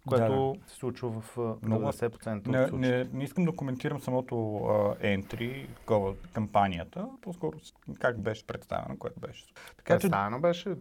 което 0.07 0.55
се 0.67 0.75
случва 0.75 1.09
в 1.11 1.37
а, 1.37 1.41
Много- 1.63 1.83
90% 1.83 2.11
от 2.39 2.47
Не, 2.47 2.67
случаите. 2.67 2.75
не, 2.97 3.09
не 3.13 3.23
искам 3.23 3.45
да 3.45 3.51
коментирам 3.51 3.99
самото 3.99 4.55
а, 4.57 4.95
ентри, 5.01 5.67
такова, 5.75 6.13
кампанията, 6.33 7.07
по-скоро 7.21 7.57
как 7.95 8.19
беше 8.19 8.47
представено, 8.47 8.97
което 8.97 9.19
беше. 9.19 9.45
Така 9.77 9.93
че 9.93 9.99
Представено 9.99 10.39
беше 10.39 10.75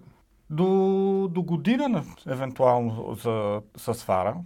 до, 0.50 0.66
до 1.30 1.42
година, 1.42 1.88
на- 1.88 2.04
евентуално, 2.28 3.14
за, 3.14 3.62
с 3.76 3.94
Фара, 3.94 4.36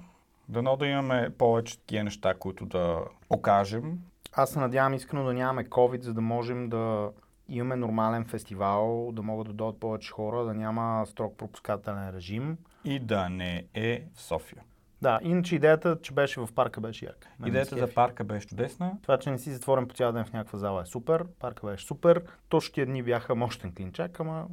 дано 0.48 0.76
да 0.76 0.86
имаме 0.86 1.30
повече 1.30 1.78
такива 1.78 2.04
неща, 2.04 2.34
които 2.34 2.66
да 2.66 2.98
покажем. 3.28 3.98
Аз 4.32 4.50
се 4.50 4.58
надявам 4.58 4.94
искрено 4.94 5.24
да 5.24 5.34
нямаме 5.34 5.64
COVID, 5.64 6.02
за 6.02 6.14
да 6.14 6.20
можем 6.20 6.68
да 6.68 7.10
имаме 7.48 7.76
нормален 7.76 8.24
фестивал, 8.24 9.12
да 9.12 9.22
могат 9.22 9.46
да 9.46 9.52
дойдат 9.52 9.80
повече 9.80 10.12
хора, 10.12 10.44
да 10.44 10.54
няма 10.54 11.06
строг 11.06 11.36
пропускателен 11.36 12.10
режим. 12.10 12.58
И 12.84 12.98
да 12.98 13.28
не 13.28 13.64
е 13.74 14.04
в 14.14 14.22
София. 14.22 14.62
Да, 15.02 15.20
иначе 15.22 15.56
идеята, 15.56 15.98
че 16.02 16.12
беше 16.12 16.40
в 16.40 16.48
парка, 16.54 16.80
беше 16.80 17.04
яка. 17.04 17.28
Мен 17.28 17.42
ме 17.42 17.48
Идеята 17.48 17.76
за 17.78 17.94
парка 17.94 18.24
беше 18.24 18.46
чудесна. 18.46 18.92
Това, 19.02 19.18
че 19.18 19.30
не 19.30 19.38
си 19.38 19.52
затворен 19.52 19.88
по 19.88 19.94
цял 19.94 20.12
ден 20.12 20.24
в 20.24 20.32
някаква 20.32 20.58
зала 20.58 20.82
е 20.82 20.86
супер. 20.86 21.24
Парка 21.38 21.66
беше 21.66 21.86
супер. 21.86 22.22
Точно 22.48 22.74
тия 22.74 22.86
дни 22.86 23.02
бяха 23.02 23.34
мощен 23.34 23.72
клинчак, 23.74 24.20
ама 24.20 24.46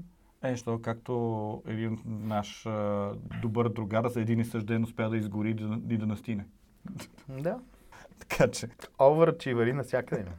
Е, 0.44 0.56
що 0.56 0.82
както 0.82 1.64
един 1.68 2.00
наш 2.06 2.66
а, 2.66 3.12
добър 3.42 3.70
другар 3.70 4.08
за 4.08 4.22
един 4.22 4.40
и 4.40 4.46
същ 4.46 4.66
ден 4.66 4.84
успя 4.84 5.10
да 5.10 5.18
изгори 5.18 5.50
и 5.50 5.54
да, 5.54 5.80
и 5.94 5.98
да 5.98 6.06
настине. 6.06 6.46
да. 7.30 7.60
Така 8.20 8.48
че 8.52 8.68
Overachiever 9.00 9.72
навсякъде. 9.72 10.22
има. 10.22 10.32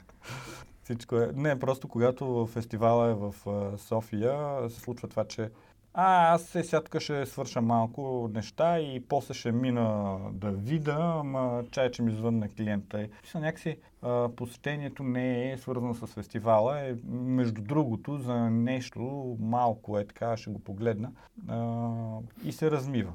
Всичко 0.85 1.17
е... 1.17 1.31
Не, 1.35 1.59
просто 1.59 1.89
когато 1.89 2.47
фестивала 2.47 3.11
е 3.11 3.15
в 3.15 3.35
София, 3.79 4.71
се 4.71 4.81
случва 4.81 5.09
това, 5.09 5.25
че 5.25 5.51
а, 5.95 6.35
аз 6.35 6.43
се 6.43 6.65
сядка 6.65 7.01
ще 7.01 7.27
свърша 7.27 7.61
малко 7.61 8.31
неща 8.35 8.79
и 8.79 9.05
после 9.09 9.35
ще 9.35 9.53
мина 9.53 10.19
да 10.33 10.51
вида, 10.51 10.97
ама 10.99 11.65
чай, 11.71 11.91
че 11.91 12.03
ми 12.03 12.12
звънне 12.12 12.49
клиента. 12.49 13.09
Мисля, 13.23 13.41
някакси 13.41 13.79
а, 14.03 14.29
посещението 14.37 15.03
не 15.03 15.53
е 15.53 15.59
свързано 15.59 15.95
с 15.95 16.07
фестивала, 16.07 16.81
е 16.81 16.95
между 17.09 17.62
другото 17.62 18.19
за 18.19 18.51
нещо 18.51 19.37
малко 19.41 19.99
е 19.99 20.07
така, 20.07 20.37
ще 20.37 20.51
го 20.51 20.59
погледна 20.59 21.12
а, 21.49 22.19
и 22.45 22.53
се 22.53 22.71
размива. 22.71 23.12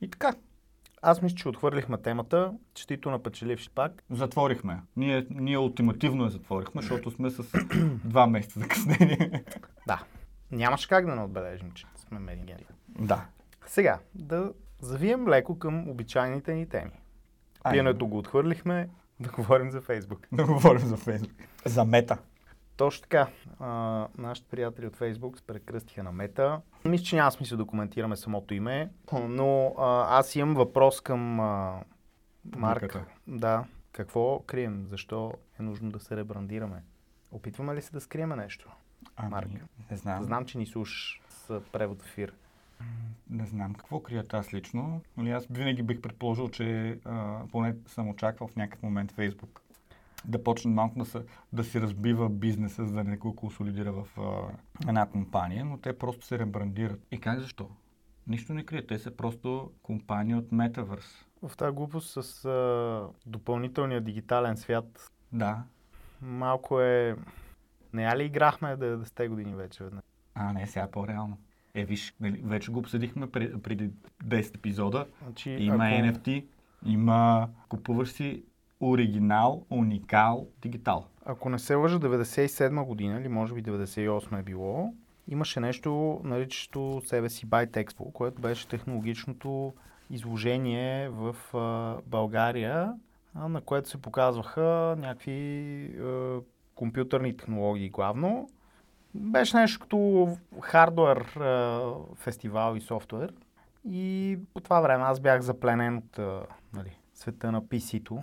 И 0.00 0.10
така, 0.10 0.34
Аз 1.02 1.22
мисля, 1.22 1.36
че 1.36 1.48
отхвърлихме 1.48 1.98
темата. 1.98 2.52
Честито 2.74 3.10
на 3.10 3.22
печеливши 3.22 3.70
пак. 3.70 4.02
затворихме. 4.10 4.80
Ние, 4.96 5.26
ние 5.30 5.58
ултимативно 5.58 6.24
я 6.24 6.30
затворихме, 6.30 6.82
защото 6.82 7.10
сме 7.10 7.30
с 7.30 7.42
два 8.04 8.26
месеца 8.26 8.60
закъснение. 8.60 9.44
Да. 9.86 10.02
Нямаше 10.50 10.88
как 10.88 11.06
да 11.06 11.14
не 11.14 11.22
отбележим, 11.22 11.72
че 11.72 11.86
сме 11.96 12.18
мерингени. 12.18 12.66
да. 12.88 13.26
Сега, 13.66 13.98
да 14.14 14.52
завием 14.80 15.28
леко 15.28 15.58
към 15.58 15.88
обичайните 15.88 16.54
ни 16.54 16.68
теми. 16.68 16.90
Пиенето 17.72 18.06
го 18.06 18.18
отхвърлихме, 18.18 18.88
да 19.20 19.30
говорим 19.30 19.70
за 19.70 19.80
Фейсбук. 19.80 20.28
Да 20.32 20.46
говорим 20.46 20.86
за 20.86 20.96
Фейсбук. 20.96 21.32
За 21.64 21.84
мета. 21.84 22.18
Точно 22.80 23.02
така. 23.02 23.28
А, 23.58 24.06
нашите 24.18 24.48
приятели 24.48 24.86
от 24.86 24.96
Фейсбук 24.96 25.38
се 25.38 25.42
прекръстиха 25.42 26.02
на 26.02 26.12
мета. 26.12 26.60
Мисля, 26.84 27.04
че 27.04 27.16
няма 27.16 27.32
смисъл 27.32 27.58
да 27.58 27.64
коментираме 27.64 28.16
самото 28.16 28.54
име, 28.54 28.90
но 29.12 29.74
а, 29.78 30.18
аз 30.18 30.36
имам 30.36 30.54
въпрос 30.54 31.00
към 31.00 31.40
а, 31.40 31.80
Марк. 32.56 32.80
Публиката. 32.80 33.04
Да. 33.26 33.64
Какво 33.92 34.40
крием? 34.40 34.86
Защо 34.86 35.32
е 35.60 35.62
нужно 35.62 35.90
да 35.90 36.00
се 36.00 36.16
ребрандираме? 36.16 36.82
Опитваме 37.32 37.74
ли 37.74 37.82
се 37.82 37.92
да 37.92 38.00
скриеме 38.00 38.36
нещо? 38.36 38.70
Ами, 39.16 39.30
Марк. 39.30 39.48
Не 39.90 39.96
знам. 39.96 40.24
Знам, 40.24 40.44
че 40.44 40.58
ни 40.58 40.66
слушаш 40.66 41.20
с 41.28 41.60
превод 41.72 42.02
в 42.02 42.06
ефир. 42.06 42.32
Не 43.30 43.46
знам 43.46 43.74
какво 43.74 44.00
крият 44.00 44.34
аз 44.34 44.54
лично. 44.54 45.00
Нали, 45.16 45.30
аз 45.30 45.46
винаги 45.50 45.82
бих 45.82 46.00
предположил, 46.00 46.48
че 46.48 46.98
а, 47.04 47.40
поне 47.52 47.76
съм 47.86 48.08
очаквал 48.08 48.48
в 48.48 48.56
някакъв 48.56 48.82
момент 48.82 49.12
Фейсбук 49.12 49.62
да 50.24 50.44
почне 50.44 50.70
малко 50.70 50.98
да, 50.98 51.04
се, 51.04 51.22
да 51.52 51.64
си 51.64 51.80
разбива 51.80 52.28
бизнеса, 52.30 52.86
за 52.86 52.94
да 52.94 53.04
не 53.04 53.16
го 53.16 53.36
консолидира 53.36 53.92
в 53.94 54.06
а, 54.18 54.52
една 54.82 55.06
компания, 55.06 55.64
но 55.64 55.78
те 55.78 55.98
просто 55.98 56.26
се 56.26 56.38
ребрандират. 56.38 57.00
И 57.10 57.18
как 57.18 57.40
защо? 57.40 57.68
Нищо 58.26 58.54
не 58.54 58.64
крият. 58.64 58.86
Те 58.86 58.98
са 58.98 59.10
просто 59.10 59.70
компания 59.82 60.38
от 60.38 60.46
Metaverse. 60.46 61.24
В 61.42 61.56
тази 61.56 61.74
глупост 61.74 62.10
с 62.14 62.44
а, 62.44 63.08
допълнителния 63.26 64.00
дигитален 64.00 64.56
свят 64.56 65.10
Да. 65.32 65.62
малко 66.22 66.80
е... 66.80 67.16
Не 67.92 68.02
я 68.02 68.16
ли 68.16 68.24
играхме 68.24 68.68
90-те 68.68 69.28
години 69.28 69.54
вече 69.54 69.84
веднъж? 69.84 70.02
А, 70.34 70.52
не, 70.52 70.66
сега 70.66 70.84
е 70.84 70.90
по-реално. 70.90 71.38
Е, 71.74 71.84
виж, 71.84 72.14
нали, 72.20 72.40
вече 72.44 72.70
го 72.72 72.78
обсъдихме 72.78 73.30
преди 73.30 73.90
10 74.24 74.56
епизода. 74.56 75.06
Значи, 75.22 75.50
Има 75.50 75.74
ако- 75.74 75.84
NFT, 75.84 76.46
има... 76.86 77.48
Купуваш 77.68 78.08
си 78.08 78.44
оригинал, 78.80 79.62
уникал, 79.70 80.46
дигитал. 80.62 81.06
Ако 81.24 81.48
не 81.48 81.58
се 81.58 81.74
лъжа, 81.74 82.00
97 82.00 82.84
година 82.84 83.20
или 83.20 83.28
може 83.28 83.54
би 83.54 83.62
98 83.62 84.38
е 84.38 84.42
било, 84.42 84.94
имаше 85.28 85.60
нещо, 85.60 86.20
наричащо 86.24 87.02
себе 87.06 87.28
си 87.28 87.46
Byte 87.46 88.12
което 88.12 88.42
беше 88.42 88.68
технологичното 88.68 89.72
изложение 90.10 91.08
в 91.08 91.36
а, 91.54 91.96
България, 92.06 92.92
а, 93.34 93.48
на 93.48 93.60
което 93.60 93.88
се 93.88 94.02
показваха 94.02 94.96
някакви 94.98 95.84
а, 96.00 96.40
компютърни 96.74 97.36
технологии 97.36 97.90
главно. 97.90 98.48
Беше 99.14 99.56
нещо 99.56 99.80
като 99.80 100.28
хардуер 100.60 101.36
а, 101.36 101.92
фестивал 102.14 102.76
и 102.76 102.80
софтуер. 102.80 103.32
И 103.88 104.38
по 104.54 104.60
това 104.60 104.80
време 104.80 105.04
аз 105.04 105.20
бях 105.20 105.40
запленен 105.40 105.96
от 105.96 106.18
а, 106.18 106.42
нали, 106.72 106.98
света 107.14 107.52
на 107.52 107.62
PC-то 107.62 108.22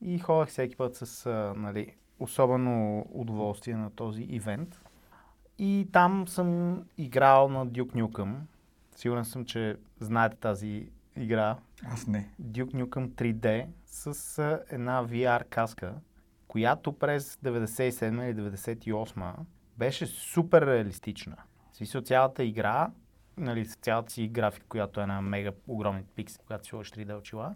и 0.00 0.18
ходех 0.18 0.48
всеки 0.48 0.76
път 0.76 0.96
с 0.96 1.26
а, 1.26 1.54
нали, 1.56 1.94
особено 2.18 3.06
удоволствие 3.10 3.76
на 3.76 3.90
този 3.90 4.22
ивент. 4.22 4.80
И 5.58 5.88
там 5.92 6.28
съм 6.28 6.82
играл 6.98 7.48
на 7.48 7.66
Duke 7.66 7.94
Nukem. 7.94 8.34
Сигурен 8.96 9.24
съм, 9.24 9.44
че 9.44 9.76
знаете 10.00 10.36
тази 10.36 10.88
игра. 11.16 11.56
Аз 11.84 12.06
не. 12.06 12.30
Duke 12.42 12.84
Nukem 12.84 13.08
3D 13.08 13.66
с 13.86 14.38
а, 14.38 14.60
една 14.70 15.04
VR 15.04 15.48
каска, 15.48 15.94
която 16.48 16.92
през 16.92 17.36
97 17.36 18.30
или 18.30 18.40
98 18.40 19.34
беше 19.78 20.06
супер 20.06 20.66
реалистична. 20.66 21.36
В 21.72 21.76
смисъл 21.76 22.00
цялата 22.00 22.44
игра, 22.44 22.90
нали, 23.36 23.66
цялата 23.68 24.12
си 24.12 24.28
графика, 24.28 24.66
която 24.68 25.00
е 25.00 25.02
една 25.02 25.20
мега 25.20 25.52
огромни 25.66 26.02
пиксели, 26.14 26.42
когато 26.46 26.64
си 26.64 26.68
сложиш 26.68 26.92
3D 26.92 27.18
очила, 27.18 27.54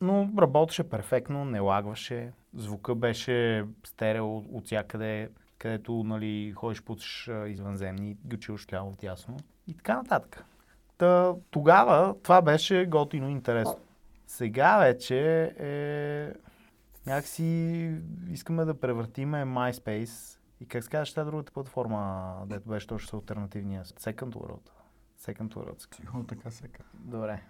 но 0.00 0.30
работеше 0.38 0.88
перфектно, 0.88 1.44
не 1.44 1.60
лагваше, 1.60 2.32
звука 2.54 2.94
беше 2.94 3.64
стерео 3.84 4.36
от 4.36 4.64
всякъде, 4.66 5.30
където 5.58 6.04
нали, 6.04 6.52
ходиш, 6.52 6.82
путаш 6.82 7.30
извънземни, 7.46 8.16
ги 8.26 8.36
чуваш 8.36 8.66
тяло 8.66 8.92
тясно 8.96 9.36
и 9.66 9.74
така 9.74 9.96
нататък. 9.96 10.44
Та, 10.98 11.34
тогава 11.50 12.14
това 12.22 12.42
беше 12.42 12.86
готино 12.86 13.28
интересно. 13.28 13.78
Сега 14.26 14.78
вече 14.78 15.42
е... 15.58 16.32
Някакси 17.06 17.90
искаме 18.30 18.64
да 18.64 18.80
превъртиме 18.80 19.44
MySpace 19.44 20.38
и 20.60 20.68
как 20.68 20.84
се 20.84 20.90
казваш 20.90 21.12
тази 21.12 21.30
другата 21.30 21.52
платформа, 21.52 22.34
дето 22.46 22.68
беше 22.68 22.86
точно 22.86 23.08
с 23.08 23.12
альтернативния 23.12 23.84
Second 23.84 24.34
World. 24.34 24.70
Second 25.20 25.54
World. 25.54 25.94
Сигурно 25.94 26.26
така 26.26 26.50
се 26.50 26.68
казва. 26.68 26.90
Добре. 26.94 27.42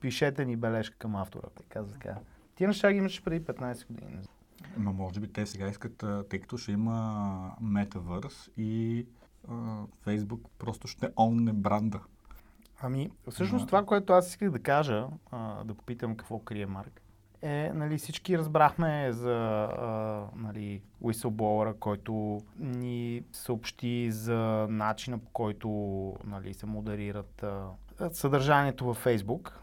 А, 0.00 0.02
пишете 0.02 0.44
ни 0.44 0.56
бележка 0.56 0.96
към 0.98 1.16
автора, 1.16 1.48
каза 1.68 1.92
така. 1.92 2.16
Тия 2.54 2.68
неща 2.68 2.92
ги 2.92 2.98
имаше 2.98 3.24
преди 3.24 3.44
15 3.44 3.86
години. 3.86 4.18
Но 4.76 4.92
може 4.92 5.20
би 5.20 5.32
те 5.32 5.46
сега 5.46 5.68
искат, 5.68 6.04
тъй 6.30 6.40
като 6.40 6.56
ще 6.56 6.72
има 6.72 7.56
метавърс 7.60 8.50
и 8.56 9.06
Фейсбук 10.02 10.48
просто 10.58 10.88
ще 10.88 11.08
онне 11.18 11.52
бранда. 11.52 12.00
Ами, 12.82 13.10
всъщност 13.30 13.66
това, 13.66 13.86
което 13.86 14.12
аз 14.12 14.28
исках 14.28 14.50
да 14.50 14.58
кажа, 14.58 15.06
а, 15.30 15.64
да 15.64 15.74
попитам 15.74 16.16
какво 16.16 16.38
крие 16.38 16.66
Марк, 16.66 17.02
е, 17.42 17.72
нали, 17.74 17.98
всички 17.98 18.38
разбрахме 18.38 19.12
за 19.12 19.34
а, 19.64 20.24
нали, 20.36 20.82
whistleblower, 21.02 21.78
който 21.78 22.40
ни 22.58 23.22
съобщи 23.32 24.10
за 24.10 24.66
начина 24.70 25.18
по 25.18 25.30
който 25.30 25.68
нали, 26.24 26.54
се 26.54 26.66
модерират 26.66 27.42
а, 27.42 27.68
съдържанието 28.12 28.84
във 28.84 28.96
Фейсбук. 28.96 29.60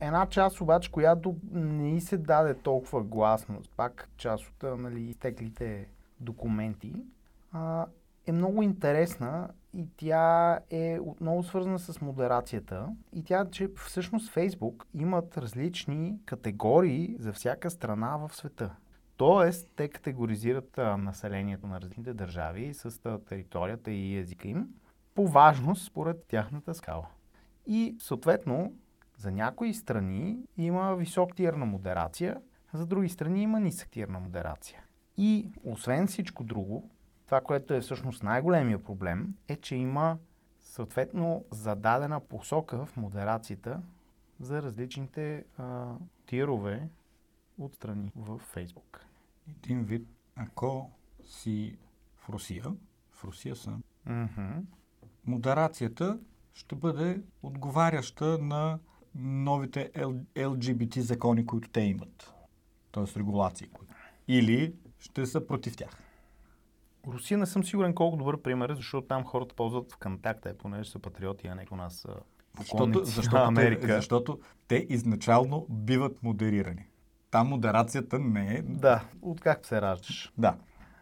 Една 0.00 0.26
част 0.26 0.60
обаче, 0.60 0.92
която 0.92 1.36
не 1.52 2.00
се 2.00 2.18
даде 2.18 2.54
толкова 2.54 3.02
гласност, 3.02 3.70
пак 3.76 4.08
част 4.16 4.44
от 4.44 4.80
нали, 4.80 5.02
изтеклите 5.02 5.88
документи, 6.20 6.94
а, 7.52 7.86
е 8.26 8.32
много 8.32 8.62
интересна 8.62 9.48
и 9.74 9.86
тя 9.96 10.58
е 10.70 10.98
отново 11.00 11.42
свързана 11.42 11.78
с 11.78 12.00
модерацията. 12.00 12.88
И 13.12 13.24
тя, 13.24 13.46
че 13.50 13.68
всъщност 13.76 14.30
Фейсбук 14.30 14.86
имат 14.94 15.38
различни 15.38 16.18
категории 16.26 17.16
за 17.18 17.32
всяка 17.32 17.70
страна 17.70 18.16
в 18.16 18.36
света. 18.36 18.70
Тоест, 19.16 19.70
те 19.76 19.88
категоризират 19.88 20.78
а, 20.78 20.96
населението 20.96 21.66
на 21.66 21.80
различните 21.80 22.14
държави 22.14 22.74
с 22.74 23.18
територията 23.28 23.90
и 23.90 24.16
езика 24.16 24.48
им 24.48 24.68
по 25.14 25.28
важност 25.28 25.86
според 25.86 26.24
тяхната 26.28 26.74
скала. 26.74 27.06
И 27.66 27.96
съответно, 27.98 28.72
за 29.20 29.30
някои 29.30 29.74
страни 29.74 30.38
има 30.56 30.96
висок 30.96 31.36
тир 31.36 31.52
на 31.52 31.66
модерация, 31.66 32.40
за 32.72 32.86
други 32.86 33.08
страни 33.08 33.42
има 33.42 33.60
нисък 33.60 33.90
тир 33.90 34.08
на 34.08 34.20
модерация. 34.20 34.84
И 35.16 35.50
освен 35.64 36.06
всичко 36.06 36.44
друго, 36.44 36.90
това, 37.26 37.40
което 37.40 37.74
е 37.74 37.80
всъщност 37.80 38.22
най-големия 38.22 38.84
проблем, 38.84 39.34
е, 39.48 39.56
че 39.56 39.76
има 39.76 40.18
съответно 40.60 41.44
зададена 41.50 42.20
посока 42.20 42.86
в 42.86 42.96
модерацията 42.96 43.82
за 44.40 44.62
различните 44.62 45.44
а, 45.58 45.94
тирове 46.26 46.88
от 47.58 47.74
страни 47.74 48.12
в 48.16 48.38
Фейсбук. 48.38 49.06
Един 49.48 49.84
вид, 49.84 50.08
ако 50.36 50.90
си 51.24 51.78
в 52.16 52.28
Русия, 52.28 52.64
в 53.12 53.24
Русия 53.24 53.56
съм, 53.56 53.82
mm-hmm. 54.08 54.62
модерацията 55.26 56.18
ще 56.54 56.74
бъде 56.74 57.22
отговаряща 57.42 58.38
на 58.38 58.78
новите 59.14 59.90
LGBT 60.36 60.98
закони, 60.98 61.46
които 61.46 61.68
те 61.68 61.80
имат. 61.80 62.34
Т.е. 62.92 63.18
регулации. 63.18 63.68
Или 64.28 64.74
ще 64.98 65.26
са 65.26 65.46
против 65.46 65.76
тях. 65.76 66.02
Русия 67.06 67.38
не 67.38 67.46
съм 67.46 67.64
сигурен 67.64 67.94
колко 67.94 68.16
добър 68.16 68.42
пример 68.42 68.68
е, 68.68 68.74
защото 68.74 69.06
там 69.06 69.24
хората 69.24 69.54
ползват 69.54 69.92
ВКонтакте, 69.92 70.58
понеже 70.58 70.90
са 70.90 70.98
патриоти, 70.98 71.46
а 71.46 71.54
не 71.54 71.66
у 71.70 71.76
нас 71.76 71.94
са 71.94 72.16
защото, 72.58 73.04
защото, 73.04 73.36
Америка. 73.36 73.86
Те, 73.86 73.92
защото 73.92 74.40
те 74.68 74.86
изначално 74.88 75.66
биват 75.70 76.22
модерирани. 76.22 76.86
Там 77.30 77.48
модерацията 77.48 78.18
не 78.18 78.54
е... 78.54 78.62
Да, 78.62 79.04
от 79.22 79.40
как 79.40 79.66
се 79.66 79.80
раждаш. 79.80 80.32
Да. 80.38 80.56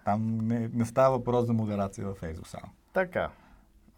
Там 0.04 0.38
не, 0.38 0.68
не 0.68 0.84
става 0.84 1.18
въпрос 1.18 1.46
за 1.46 1.52
модерация 1.52 2.06
във 2.06 2.20
Facebook 2.20 2.46
само. 2.46 2.72
Така. 2.92 3.30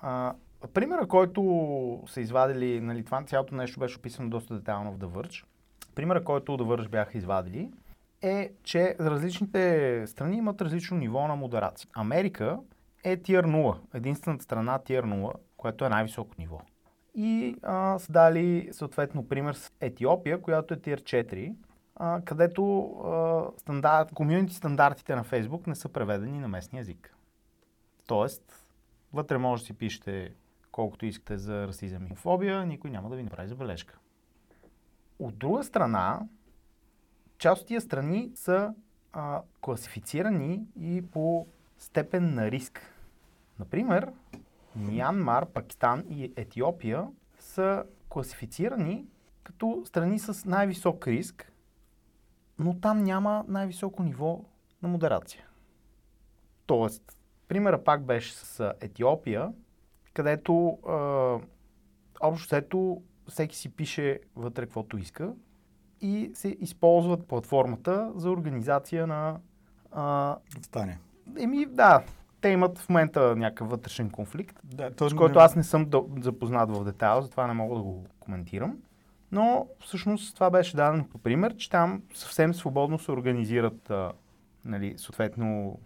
А, 0.01 0.35
примера, 0.69 1.07
който 1.07 2.03
са 2.07 2.21
извадили, 2.21 2.81
нали, 2.81 3.05
това 3.05 3.23
цялото 3.23 3.55
нещо 3.55 3.81
беше 3.81 3.99
описано 3.99 4.31
доста 4.31 4.55
детайлно 4.55 4.93
в 4.93 4.99
The 4.99 5.07
Verge. 5.07 5.45
Примера, 5.95 6.25
който 6.25 6.53
The 6.53 6.63
Verge 6.63 6.89
бяха 6.89 7.19
извадили, 7.19 7.71
е, 8.23 8.51
че 8.63 8.97
различните 9.01 10.05
страни 10.07 10.37
имат 10.37 10.63
различно 10.63 10.97
ниво 10.97 11.29
на 11.29 11.37
модерация. 11.37 11.89
Америка 11.95 12.59
е 13.05 13.17
Tier 13.17 13.47
0, 13.47 13.79
единствената 13.95 14.45
страна 14.45 14.79
Tier 14.79 15.03
0, 15.03 15.33
което 15.57 15.85
е 15.85 15.89
най-високо 15.89 16.35
ниво. 16.39 16.61
И 17.15 17.57
а, 17.63 17.99
са 17.99 18.13
дали 18.13 18.69
съответно 18.73 19.29
пример 19.29 19.55
с 19.55 19.73
Етиопия, 19.81 20.41
която 20.41 20.75
е 20.75 20.77
Tier 20.77 21.01
4, 21.01 21.55
а, 21.97 22.21
където 22.25 22.83
а, 22.83 23.45
стандарт, 23.61 24.13
комьюнити 24.15 24.55
стандартите 24.55 25.17
на 25.17 25.25
Facebook 25.25 25.67
не 25.67 25.75
са 25.75 25.89
преведени 25.89 26.39
на 26.39 26.49
местния 26.49 26.81
език. 26.81 27.15
Тоест, 28.07 28.67
вътре 29.13 29.39
може 29.39 29.63
да 29.63 29.67
си 29.67 29.73
пишете 29.73 30.33
колкото 30.73 31.07
искате 31.07 31.39
за 31.39 31.69
расизъм 31.69 32.07
и 32.07 32.15
фобия, 32.15 32.67
никой 32.67 32.91
няма 32.91 33.11
да 33.11 33.17
ви 33.17 33.23
направи 33.23 33.49
забележка. 33.49 33.99
От 35.19 35.39
друга 35.39 35.65
страна, 35.65 36.21
част 37.39 37.63
от 37.63 37.69
тия 37.69 37.81
страни 37.81 38.31
са 38.35 38.75
а, 39.13 39.43
класифицирани 39.61 40.65
и 40.81 41.03
по 41.03 41.47
степен 41.79 42.35
на 42.35 42.51
риск. 42.51 42.81
Например, 43.59 44.13
Мянмар, 44.77 45.47
Пакистан 45.47 46.05
и 46.09 46.33
Етиопия 46.37 47.09
са 47.39 47.85
класифицирани 48.09 49.07
като 49.43 49.83
страни 49.87 50.19
с 50.19 50.45
най-висок 50.45 51.07
риск, 51.07 51.53
но 52.59 52.81
там 52.81 53.05
няма 53.05 53.45
най-високо 53.49 54.03
ниво 54.03 54.45
на 54.83 54.89
модерация. 54.89 55.47
Тоест, 56.67 57.17
примера 57.49 57.85
пак 57.85 58.05
беше 58.05 58.35
с 58.35 58.75
Етиопия, 58.81 59.53
където 60.15 60.79
а, 60.89 60.97
общо 62.21 62.47
взето 62.47 63.03
всеки 63.29 63.57
си 63.57 63.69
пише 63.69 64.21
вътре 64.37 64.63
каквото 64.63 64.99
иска 64.99 65.33
и 66.01 66.31
се 66.35 66.57
използват 66.61 67.27
платформата 67.27 68.13
за 68.15 68.31
организация 68.31 69.07
на... 69.07 69.41
А, 69.93 70.37
Стане. 70.63 70.99
Еми, 71.39 71.67
да, 71.67 72.05
те 72.41 72.49
имат 72.49 72.79
в 72.79 72.89
момента 72.89 73.37
някакъв 73.37 73.71
вътрешен 73.71 74.11
конфликт, 74.11 74.61
да, 74.65 74.91
с 75.09 75.15
който 75.15 75.39
не... 75.39 75.45
аз 75.45 75.57
не 75.57 75.63
съм 75.63 75.87
запознат 76.21 76.71
в 76.71 76.85
детайл, 76.85 77.23
затова 77.23 77.47
не 77.47 77.53
мога 77.53 77.77
да 77.77 77.83
го 77.83 78.07
коментирам. 78.21 78.79
Но 79.33 79.67
всъщност 79.81 80.35
това 80.35 80.51
беше 80.51 80.77
дадено 80.77 81.09
по 81.09 81.19
пример, 81.19 81.57
че 81.57 81.71
там 81.71 82.03
съвсем 82.15 82.55
свободно 82.55 82.99
се 82.99 83.13
организират 83.13 83.91
а, 83.91 84.13
нали, 84.65 84.95
съответно 84.97 85.79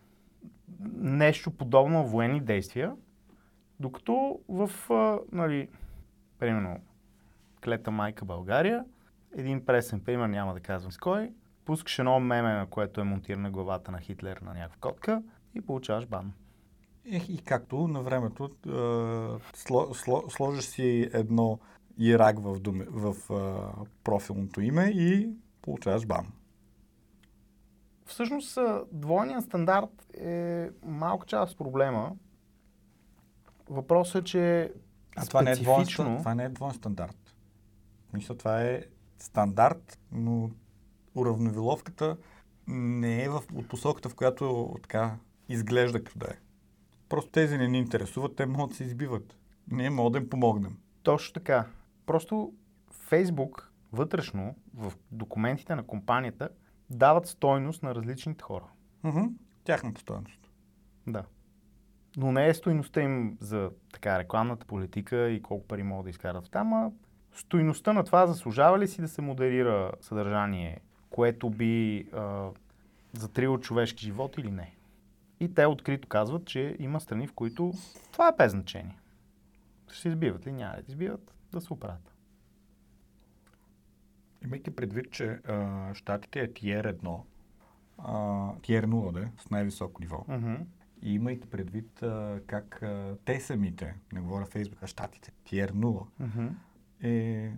нещо 0.94 1.50
подобно 1.50 2.06
военни 2.06 2.40
действия, 2.40 2.92
докато 3.80 4.40
в, 4.48 4.70
а, 4.90 5.18
нали, 5.32 5.68
примерно, 6.38 6.80
клета 7.64 7.90
майка 7.90 8.24
България, 8.24 8.84
един 9.36 9.66
пресен 9.66 10.00
пример, 10.00 10.26
няма 10.26 10.54
да 10.54 10.60
казвам 10.60 10.92
с 10.92 10.98
кой, 10.98 11.32
пускаш 11.64 11.98
едно 11.98 12.20
меме, 12.20 12.52
на 12.52 12.66
което 12.66 13.00
е 13.00 13.04
монтирана 13.04 13.50
главата 13.50 13.92
на 13.92 14.00
Хитлер 14.00 14.36
на 14.36 14.54
някаква 14.54 14.80
котка 14.80 15.22
и 15.54 15.60
получаваш 15.60 16.06
бан. 16.06 16.32
Ех, 17.04 17.28
и 17.28 17.38
както 17.38 17.88
на 17.88 18.02
времето 18.02 18.50
а, 18.66 19.38
сло, 19.54 19.94
сло, 19.94 20.30
сложиш 20.30 20.64
си 20.64 21.10
едно 21.12 21.58
ирак 21.98 22.38
в, 22.38 22.60
думе, 22.60 22.86
в 22.90 23.32
а, 23.32 23.70
профилното 24.04 24.60
име 24.60 24.84
и 24.84 25.28
получаваш 25.62 26.06
бан. 26.06 26.26
Всъщност, 28.06 28.58
двойният 28.92 29.44
стандарт 29.44 30.14
е 30.20 30.68
малка 30.82 31.26
част 31.26 31.52
от 31.52 31.58
проблема. 31.58 32.12
Въпросът 33.68 34.22
е, 34.22 34.24
че 34.24 34.72
а 35.16 35.26
това 35.26 35.42
не 35.42 35.50
е, 35.50 35.56
двоен, 35.56 35.86
това 36.18 36.34
не 36.34 36.44
е 36.44 36.48
двоен 36.48 36.74
стандарт. 36.74 37.36
Мисля, 38.12 38.36
това 38.36 38.62
е 38.62 38.82
стандарт, 39.18 39.98
но 40.12 40.50
уравновиловката 41.14 42.16
не 42.66 43.24
е 43.24 43.28
в, 43.28 43.42
от 43.54 43.68
посоката, 43.68 44.08
в 44.08 44.14
която 44.14 44.74
така 44.82 45.16
изглежда 45.48 46.04
като 46.04 46.18
да 46.18 46.26
е. 46.26 46.36
Просто 47.08 47.30
тези 47.30 47.58
не 47.58 47.68
ни 47.68 47.78
интересуват, 47.78 48.36
те 48.36 48.46
могат 48.46 48.70
да 48.70 48.76
се 48.76 48.84
избиват. 48.84 49.36
Ние 49.70 49.90
могат 49.90 50.12
да 50.12 50.18
им 50.18 50.30
помогнем. 50.30 50.76
Точно 51.02 51.32
така. 51.32 51.66
Просто 52.06 52.52
Фейсбук 52.90 53.72
вътрешно 53.92 54.54
в 54.74 54.92
документите 55.12 55.74
на 55.74 55.86
компанията 55.86 56.48
дават 56.90 57.26
стойност 57.26 57.82
на 57.82 57.94
различните 57.94 58.42
хора. 58.42 58.64
Mm-hmm. 59.04 59.32
Тяхната 59.64 60.00
стойност. 60.00 60.50
Да. 61.06 61.24
Но 62.16 62.32
не 62.32 62.48
е 62.48 62.54
стойността 62.54 63.00
им 63.02 63.36
за 63.40 63.70
така 63.92 64.18
рекламната 64.18 64.66
политика 64.66 65.30
и 65.30 65.42
колко 65.42 65.66
пари 65.66 65.82
могат 65.82 66.04
да 66.04 66.10
изкарат 66.10 66.50
там, 66.50 66.72
а 66.72 66.90
стойността 67.32 67.92
на 67.92 68.04
това 68.04 68.26
заслужава 68.26 68.78
ли 68.78 68.88
си 68.88 69.00
да 69.00 69.08
се 69.08 69.22
модерира 69.22 69.92
съдържание, 70.00 70.80
което 71.10 71.50
би 71.50 72.06
а, 72.12 72.48
затрило 73.12 73.58
човешки 73.58 74.04
живот 74.04 74.38
или 74.38 74.50
не. 74.50 74.74
И 75.40 75.54
те 75.54 75.66
открито 75.66 76.08
казват, 76.08 76.44
че 76.44 76.76
има 76.78 77.00
страни, 77.00 77.26
в 77.26 77.32
които 77.32 77.72
това 78.12 78.28
е 78.28 78.36
без 78.38 78.52
значение. 78.52 78.98
Ще 79.90 80.00
се 80.00 80.08
избиват 80.08 80.46
ли, 80.46 80.52
няма 80.52 80.74
да 80.74 80.82
избиват, 80.88 81.34
да 81.52 81.60
се 81.60 81.72
оправят. 81.72 82.14
Имайки 84.44 84.70
предвид, 84.70 85.12
че 85.12 85.26
а, 85.26 85.94
щатите 85.94 86.40
е 86.40 86.52
1, 86.52 87.20
а, 87.98 88.12
Tier 88.54 88.86
0, 88.86 89.12
да, 89.12 89.28
с 89.38 89.50
най-високо 89.50 90.02
ниво. 90.02 90.16
Mm-hmm. 90.28 90.64
И 91.04 91.14
имайки 91.14 91.46
предвид 91.46 92.02
а, 92.02 92.40
как 92.46 92.82
а, 92.82 93.16
те 93.24 93.40
самите, 93.40 93.94
не 94.12 94.20
говоря 94.20 94.46
Фейсбук, 94.46 94.78
а 94.82 94.86
щатите, 94.86 95.32
Tier 95.44 95.70
0, 95.70 96.06
Mm-hmm. 96.22 96.48
е, 97.02 97.52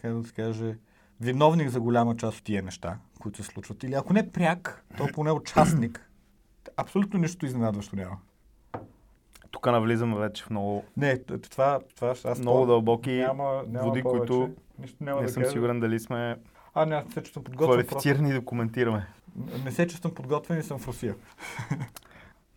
как 0.00 0.12
да 0.12 0.24
се 0.24 0.34
каже, 0.34 0.76
виновник 1.20 1.68
за 1.68 1.80
голяма 1.80 2.16
част 2.16 2.38
от 2.38 2.44
тия 2.44 2.62
неща, 2.62 2.98
които 3.20 3.36
се 3.36 3.42
случват. 3.44 3.82
Или 3.82 3.94
ако 3.94 4.12
не 4.12 4.30
пряк, 4.30 4.84
то 4.96 5.08
поне 5.08 5.30
участник. 5.32 6.08
Абсолютно 6.76 7.20
нищо 7.20 7.46
изненадващо 7.46 7.96
няма. 7.96 8.18
Тук 9.50 9.66
навлизаме 9.66 10.16
вече 10.16 10.44
в 10.44 10.50
много, 10.50 10.84
Не, 10.96 11.18
това, 11.18 11.80
това 11.96 12.14
аз 12.24 12.38
много 12.38 12.56
това- 12.56 12.66
дълбоки 12.66 13.12
няма, 13.12 13.62
няма 13.68 13.88
води, 13.88 14.02
повече. 14.02 14.18
които 14.20 14.54
Нищо 14.78 14.96
няма 15.00 15.20
не 15.20 15.26
да 15.26 15.32
съм 15.32 15.42
кажа. 15.42 15.52
сигурен 15.52 15.80
дали 15.80 16.00
сме 16.00 16.36
А, 16.74 16.86
не, 16.86 16.94
аз 16.94 17.04
се 17.04 17.22
чувствам 17.22 17.44
подготвен. 17.44 17.76
Просто. 17.76 17.86
квалифицирани 17.88 18.32
да 18.32 18.44
коментираме. 18.44 19.06
Не 19.64 19.72
се 19.72 19.86
чувствам 19.86 20.14
подготвен 20.14 20.58
и 20.58 20.62
съм 20.62 20.78
в 20.78 20.88
Русия. 20.88 21.14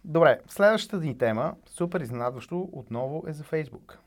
Добре, 0.08 0.40
следващата 0.48 1.06
ни 1.06 1.18
тема, 1.18 1.56
супер 1.66 2.00
изненадващо, 2.00 2.70
отново 2.72 3.24
е 3.28 3.34
за 3.34 3.44
Фейсбук. 3.44 4.00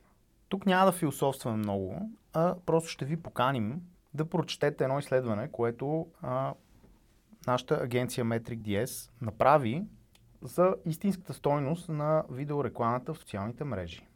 Тук 0.49 0.67
няма 0.67 0.87
да 0.87 0.93
философстваме 0.93 1.57
много, 1.57 2.11
а 2.33 2.55
просто 2.67 2.91
ще 2.91 3.05
ви 3.05 3.17
поканим 3.17 3.81
да 4.15 4.29
прочетете 4.29 4.85
едно 4.85 4.99
изследване, 4.99 5.49
което 5.53 6.07
а, 6.23 6.55
нашата 7.47 7.75
агенция 7.75 8.25
MetricDS 8.25 9.11
направи 9.21 9.85
за 10.43 10.75
истинската 10.85 11.35
стойност 11.35 11.89
на 11.89 12.25
видеорекламата 12.31 13.15
в 13.15 13.19
социалните 13.19 13.65
мрежи. 13.65 14.07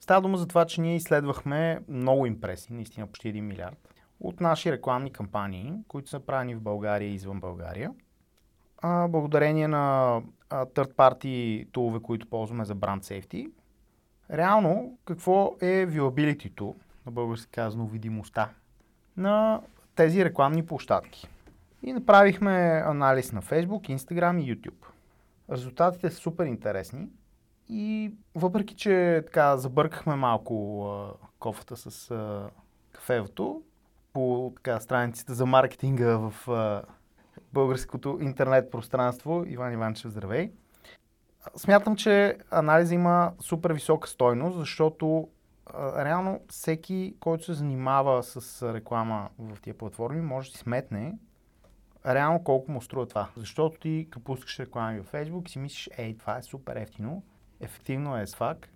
Става 0.00 0.20
дума 0.20 0.36
за 0.36 0.46
това, 0.46 0.66
че 0.66 0.80
ние 0.80 0.96
изследвахме 0.96 1.80
много 1.88 2.26
импресии, 2.26 2.74
наистина 2.74 3.06
почти 3.06 3.34
1 3.34 3.40
милиард, 3.40 3.94
от 4.20 4.40
наши 4.40 4.72
рекламни 4.72 5.12
кампании, 5.12 5.74
които 5.88 6.10
са 6.10 6.20
правени 6.20 6.54
в 6.54 6.60
България 6.60 7.08
и 7.08 7.14
извън 7.14 7.40
България. 7.40 7.90
А, 8.82 9.08
благодарение 9.08 9.68
на 9.68 10.16
third 10.50 10.94
party 10.94 11.66
тулове, 11.72 12.00
които 12.02 12.26
ползваме 12.26 12.64
за 12.64 12.76
brand 12.76 13.00
safety. 13.00 13.50
Реално, 14.32 14.98
какво 15.04 15.56
е 15.60 15.86
viewability 15.86 16.74
на 17.06 17.12
български 17.12 17.50
казано 17.50 17.86
видимостта 17.86 18.50
на 19.16 19.60
тези 19.94 20.24
рекламни 20.24 20.66
площадки? 20.66 21.28
И 21.82 21.92
направихме 21.92 22.82
анализ 22.86 23.32
на 23.32 23.42
Facebook, 23.42 23.96
Instagram 23.96 24.42
и 24.42 24.56
YouTube. 24.56 24.84
Резултатите 25.50 26.10
са 26.10 26.16
супер 26.16 26.46
интересни 26.46 27.08
и 27.68 28.12
въпреки, 28.34 28.74
че 28.74 29.22
така 29.26 29.56
забъркахме 29.56 30.16
малко 30.16 30.84
а, 30.86 31.12
кофата 31.38 31.76
с 31.76 32.10
а, 32.10 32.50
кафевото 32.92 33.62
по 34.12 34.52
така, 34.56 34.80
страниците 34.80 35.32
за 35.32 35.46
маркетинга 35.46 36.16
в 36.16 36.48
а, 36.48 36.82
българското 37.52 38.18
интернет 38.20 38.70
пространство, 38.70 39.44
Иван 39.46 39.72
Иванчев, 39.72 40.10
здравей. 40.10 40.52
Смятам, 41.56 41.96
че 41.96 42.38
анализа 42.50 42.94
има 42.94 43.32
супер 43.40 43.72
висока 43.72 44.08
стойност, 44.08 44.58
защото 44.58 45.28
а, 45.66 46.04
реално 46.04 46.40
всеки, 46.48 47.14
който 47.20 47.44
се 47.44 47.52
занимава 47.52 48.22
с 48.22 48.62
реклама 48.74 49.28
в 49.38 49.60
тия 49.62 49.78
платформи, 49.78 50.20
може 50.20 50.50
да 50.50 50.56
си 50.56 50.62
сметне 50.62 51.18
реално 52.06 52.44
колко 52.44 52.72
му 52.72 52.82
струва 52.82 53.06
това. 53.06 53.28
Защото 53.36 53.80
ти, 53.80 54.08
пускаш 54.24 54.60
реклами 54.60 55.00
в 55.00 55.12
Facebook, 55.12 55.48
си 55.48 55.58
мислиш, 55.58 55.90
ей, 55.96 56.16
това 56.16 56.38
е 56.38 56.42
супер 56.42 56.76
ефтино, 56.76 57.22
ефективно 57.60 58.18
е 58.18 58.26
с 58.26 58.34
факт, 58.34 58.70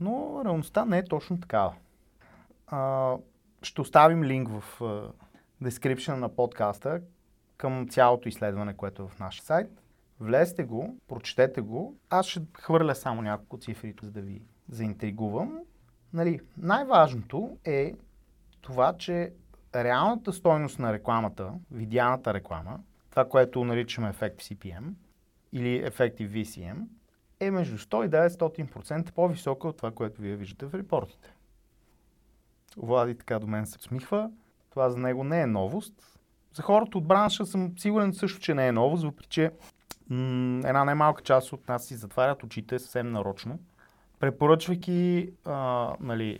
но 0.00 0.42
реалността 0.44 0.84
не 0.84 0.98
е 0.98 1.04
точно 1.04 1.40
такава. 1.40 1.74
А, 2.66 3.14
ще 3.62 3.80
оставим 3.80 4.24
линк 4.24 4.48
в 4.48 4.82
description 5.62 6.14
на 6.14 6.28
подкаста 6.28 7.00
към 7.56 7.88
цялото 7.88 8.28
изследване, 8.28 8.76
което 8.76 9.02
е 9.02 9.08
в 9.08 9.18
нашия 9.18 9.44
сайт. 9.44 9.68
Влезте 10.20 10.64
го, 10.64 10.96
прочетете 11.08 11.60
го. 11.60 11.96
Аз 12.10 12.26
ще 12.26 12.42
хвърля 12.60 12.94
само 12.94 13.22
няколко 13.22 13.58
цифри, 13.58 13.94
за 14.02 14.10
да 14.10 14.20
ви 14.20 14.42
заинтригувам. 14.68 15.58
Нали, 16.12 16.40
най-важното 16.56 17.58
е 17.64 17.94
това, 18.60 18.96
че 18.96 19.32
реалната 19.74 20.32
стойност 20.32 20.78
на 20.78 20.92
рекламата, 20.92 21.52
видяната 21.70 22.34
реклама, 22.34 22.80
това, 23.10 23.28
което 23.28 23.64
наричаме 23.64 24.08
ефект 24.08 24.40
CPM 24.40 24.92
или 25.52 25.86
ефектив 25.86 26.32
VCM, 26.32 26.76
е 27.40 27.50
между 27.50 27.78
100 27.78 28.06
и 28.06 28.10
900% 28.10 29.12
по-висока 29.12 29.68
от 29.68 29.76
това, 29.76 29.90
което 29.90 30.22
вие 30.22 30.36
виждате 30.36 30.66
в 30.66 30.74
репортите. 30.74 31.34
Влади 32.76 33.14
така 33.18 33.38
до 33.38 33.46
мен 33.46 33.66
се 33.66 33.78
смихва. 33.78 34.30
Това 34.70 34.90
за 34.90 34.98
него 34.98 35.24
не 35.24 35.40
е 35.40 35.46
новост. 35.46 36.13
За 36.54 36.62
хората 36.62 36.98
от 36.98 37.06
бранша 37.06 37.46
съм 37.46 37.72
сигурен 37.78 38.12
също, 38.12 38.40
че 38.40 38.54
не 38.54 38.68
е 38.68 38.72
новост, 38.72 39.04
въпреки 39.04 39.28
че 39.28 39.50
м- 40.08 40.68
една 40.68 40.84
немалка 40.84 41.22
част 41.22 41.52
от 41.52 41.68
нас 41.68 41.86
си 41.86 41.94
затварят 41.94 42.42
очите 42.42 42.78
съвсем 42.78 43.12
нарочно, 43.12 43.58
препоръчвайки 44.20 45.30
а, 45.44 45.90
нали, 46.00 46.38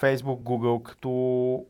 Facebook, 0.00 0.40
Google 0.42 0.82
като 0.82 1.66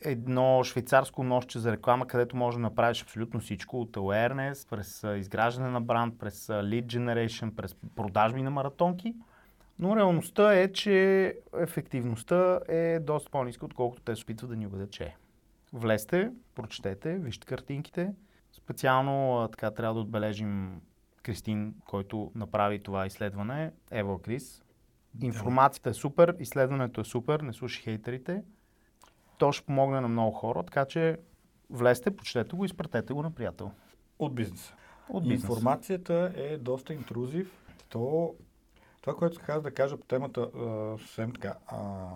едно 0.00 0.64
швейцарско 0.64 1.24
нощче 1.24 1.58
за 1.58 1.72
реклама, 1.72 2.06
където 2.06 2.36
може 2.36 2.56
да 2.56 2.62
направиш 2.62 3.02
абсолютно 3.02 3.40
всичко 3.40 3.80
от 3.80 3.96
awareness, 3.96 4.70
през 4.70 5.04
изграждане 5.16 5.70
на 5.70 5.80
бранд, 5.80 6.18
през 6.18 6.46
lead 6.46 6.86
generation, 6.86 7.54
през 7.54 7.76
продажби 7.96 8.42
на 8.42 8.50
маратонки. 8.50 9.14
Но 9.78 9.96
реалността 9.96 10.54
е, 10.54 10.72
че 10.72 11.34
ефективността 11.58 12.60
е 12.68 12.98
доста 12.98 13.30
по-ниска, 13.30 13.64
отколкото 13.64 14.02
те 14.02 14.16
се 14.16 14.22
опитват 14.22 14.50
да 14.50 14.56
ни 14.56 14.66
убедят, 14.66 14.90
че 14.90 15.04
е. 15.04 15.16
Влезте, 15.72 16.32
прочетете, 16.54 17.18
вижте 17.18 17.46
картинките. 17.46 18.14
Специално 18.52 19.48
така 19.48 19.70
трябва 19.70 19.94
да 19.94 20.00
отбележим 20.00 20.80
Кристин, 21.22 21.74
който 21.86 22.32
направи 22.34 22.82
това 22.82 23.06
изследване, 23.06 23.72
Ева 23.90 24.22
Крис. 24.22 24.62
Информацията 25.22 25.90
е 25.90 25.94
супер, 25.94 26.36
изследването 26.38 27.00
е 27.00 27.04
супер, 27.04 27.40
не 27.40 27.52
слушай 27.52 27.82
хейтерите. 27.82 28.42
То 29.38 29.52
ще 29.52 29.66
помогне 29.66 30.00
на 30.00 30.08
много 30.08 30.32
хора, 30.32 30.62
така 30.62 30.84
че 30.84 31.18
влезте, 31.70 32.16
прочетете 32.16 32.56
го 32.56 32.64
и 32.64 32.66
изпратете 32.66 33.12
го 33.12 33.22
на 33.22 33.30
приятел. 33.30 33.70
От 34.18 34.34
бизнеса. 34.34 34.74
От 35.08 35.24
И 35.24 35.28
бизнес. 35.28 35.50
Информацията 35.50 36.32
е 36.36 36.56
доста 36.56 36.94
интрузив. 36.94 37.64
То, 37.88 38.34
това, 39.00 39.14
което 39.14 39.32
исках 39.32 39.60
да 39.60 39.70
кажа 39.70 39.96
по 39.96 40.06
темата, 40.06 40.50
съвсем 40.98 41.32
така. 41.32 41.54
А, 41.66 42.08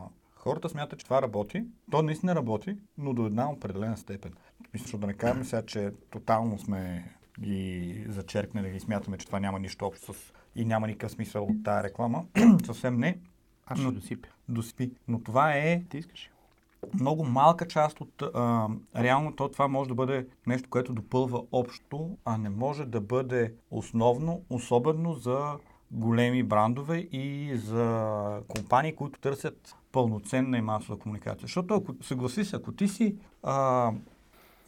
хората 0.43 0.69
смятат, 0.69 0.99
че 0.99 1.05
това 1.05 1.23
работи. 1.23 1.65
То 1.91 2.03
наистина 2.03 2.35
работи, 2.35 2.77
но 2.99 3.13
до 3.15 3.27
една 3.27 3.51
определена 3.51 3.97
степен. 3.97 4.33
Мисля, 4.75 4.99
да 4.99 5.07
не 5.07 5.15
кажем 5.15 5.45
сега, 5.45 5.63
че 5.67 5.93
тотално 6.11 6.59
сме 6.59 7.13
ги 7.41 8.05
зачеркнали 8.09 8.77
и 8.77 8.81
смятаме, 8.81 9.19
че 9.19 9.27
това 9.27 9.41
няма 9.41 9.59
нищо 9.59 9.87
общо 9.87 10.13
с 10.13 10.33
и 10.57 10.65
няма 10.65 10.87
никакъв 10.87 11.13
смисъл 11.13 11.45
от 11.45 11.65
тази 11.65 11.85
реклама. 11.85 12.25
Съвсем 12.65 12.99
не. 12.99 13.19
Аз 13.67 13.79
ще 13.79 13.87
но- 13.87 13.93
досипя. 13.93 14.29
Доспи. 14.49 14.91
Но 15.09 15.23
това 15.23 15.53
е 15.53 15.83
Ти 15.91 15.99
искаш? 15.99 16.31
много 17.01 17.25
малка 17.25 17.69
част 17.69 18.01
от... 18.01 18.23
А, 18.35 18.69
реално 18.97 19.37
то 19.37 19.49
това 19.49 19.69
може 19.69 19.89
да 19.89 19.95
бъде 19.95 20.27
нещо, 20.47 20.71
което 20.71 20.93
допълва 20.93 21.43
общо, 21.53 22.17
а 22.25 22.39
не 22.39 22.51
може 22.51 22.85
да 22.85 23.01
бъде 23.01 23.55
основно, 23.71 24.43
особено 24.51 25.15
за 25.15 25.59
големи 25.91 26.43
брандове 26.43 26.99
и 26.99 27.57
за 27.57 28.41
компании, 28.49 28.95
които 28.95 29.21
търсят 29.21 29.77
пълноценна 29.93 30.59
и 30.59 30.63
масова 30.63 30.99
комуникация. 30.99 31.43
Защото 31.43 31.75
ако 31.75 32.05
съгласи 32.05 32.45
се, 32.45 32.57
ако 32.57 32.73
ти 32.73 32.89
си 32.89 33.17
а, 33.43 33.91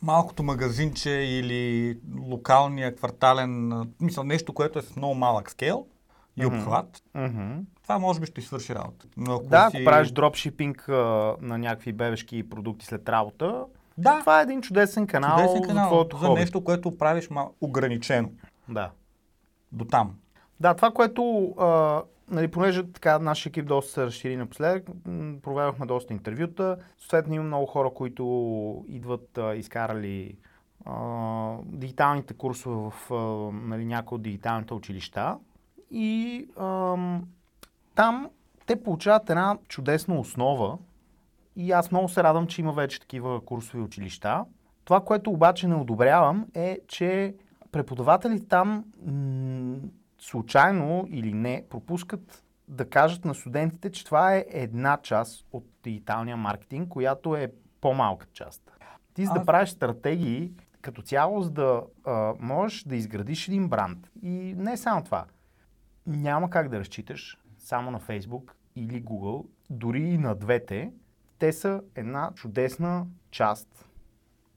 малкото 0.02 0.42
магазинче 0.42 1.10
или 1.10 1.98
локалния 2.20 2.94
квартален, 2.96 3.72
мисля, 4.00 4.24
нещо, 4.24 4.52
което 4.52 4.78
е 4.78 4.82
с 4.82 4.96
много 4.96 5.14
малък 5.14 5.50
скейл 5.50 5.86
и 6.36 6.46
обхват, 6.46 7.02
Mm-hmm. 7.16 7.60
това 7.82 7.98
може 7.98 8.20
би 8.20 8.26
ще 8.26 8.40
свърши 8.40 8.74
работа. 8.74 9.06
Но 9.16 9.34
ако 9.34 9.44
Да, 9.46 9.70
си... 9.70 9.76
ако 9.76 9.84
правиш 9.84 10.10
дропшипинг 10.10 10.88
а, 10.88 10.92
на 11.40 11.58
някакви 11.58 11.92
бебешки 11.92 12.48
продукти 12.50 12.86
след 12.86 13.08
работа, 13.08 13.64
да, 13.98 14.20
това 14.20 14.40
е 14.40 14.42
един 14.42 14.62
чудесен 14.62 15.06
канал, 15.06 15.36
чудесен 15.38 15.62
за 15.62 15.68
канал 15.68 15.88
твоето 15.88 16.16
за 16.18 16.26
хоби. 16.26 16.40
нещо, 16.40 16.64
което 16.64 16.98
правиш 16.98 17.30
мал... 17.30 17.54
ограничено. 17.60 18.30
Да. 18.68 18.90
До 19.72 19.84
там. 19.84 20.14
Да, 20.60 20.74
това, 20.74 20.90
което, 20.90 21.54
а, 21.58 22.02
нали, 22.30 22.50
понеже 22.50 22.92
така 22.92 23.18
нашия 23.18 23.50
екип 23.50 23.66
доста 23.66 23.92
се 23.92 24.06
разшири 24.06 24.36
напоследък, 24.36 24.84
проведохме 25.42 25.86
доста 25.86 26.12
интервюта. 26.12 26.76
Съответно 26.98 27.34
има 27.34 27.44
много 27.44 27.66
хора, 27.66 27.90
които 27.94 28.84
идват 28.88 29.38
а, 29.38 29.54
изкарали 29.54 30.38
а, 30.84 31.56
дигиталните 31.64 32.34
курсове 32.34 32.90
в 32.90 33.12
а, 33.14 33.16
нали, 33.68 33.84
някои 33.84 34.16
от 34.16 34.22
дигиталните 34.22 34.74
училища. 34.74 35.38
И 35.90 36.46
ам, 36.60 37.24
там 37.94 38.30
те 38.66 38.82
получават 38.82 39.30
една 39.30 39.58
чудесна 39.68 40.18
основа 40.18 40.78
и 41.56 41.72
аз 41.72 41.90
много 41.90 42.08
се 42.08 42.22
радвам, 42.22 42.46
че 42.46 42.60
има 42.60 42.72
вече 42.72 43.00
такива 43.00 43.44
курсови 43.44 43.82
училища. 43.82 44.44
Това, 44.84 45.00
което 45.00 45.30
обаче 45.30 45.68
не 45.68 45.74
одобрявам 45.74 46.46
е, 46.54 46.78
че 46.88 47.34
преподавателите 47.72 48.46
там 48.46 48.84
м- 49.06 49.76
случайно 50.24 51.06
или 51.08 51.32
не 51.34 51.64
пропускат 51.70 52.44
да 52.68 52.88
кажат 52.90 53.24
на 53.24 53.34
студентите, 53.34 53.90
че 53.90 54.04
това 54.04 54.34
е 54.34 54.46
една 54.48 54.98
част 55.02 55.46
от 55.52 55.66
дигиталния 55.82 56.36
маркетинг, 56.36 56.88
която 56.88 57.36
е 57.36 57.52
по-малка 57.80 58.26
част. 58.32 58.70
Ти 59.14 59.26
за 59.26 59.32
да 59.32 59.40
Аз- 59.40 59.46
правиш 59.46 59.68
стратегии 59.68 60.52
като 60.80 61.02
цяло, 61.02 61.42
за 61.42 61.50
да 61.50 61.82
а, 62.04 62.34
можеш 62.40 62.82
да 62.82 62.96
изградиш 62.96 63.48
един 63.48 63.68
бранд. 63.68 64.10
И 64.22 64.28
не 64.56 64.76
само 64.76 65.04
това. 65.04 65.24
Няма 66.06 66.50
как 66.50 66.68
да 66.68 66.78
разчиташ 66.80 67.38
само 67.58 67.90
на 67.90 68.00
Facebook 68.00 68.50
или 68.76 69.04
Google, 69.04 69.46
дори 69.70 70.02
и 70.02 70.18
на 70.18 70.34
двете. 70.34 70.92
Те 71.38 71.52
са 71.52 71.82
една 71.94 72.30
чудесна 72.34 73.06
част, 73.30 73.88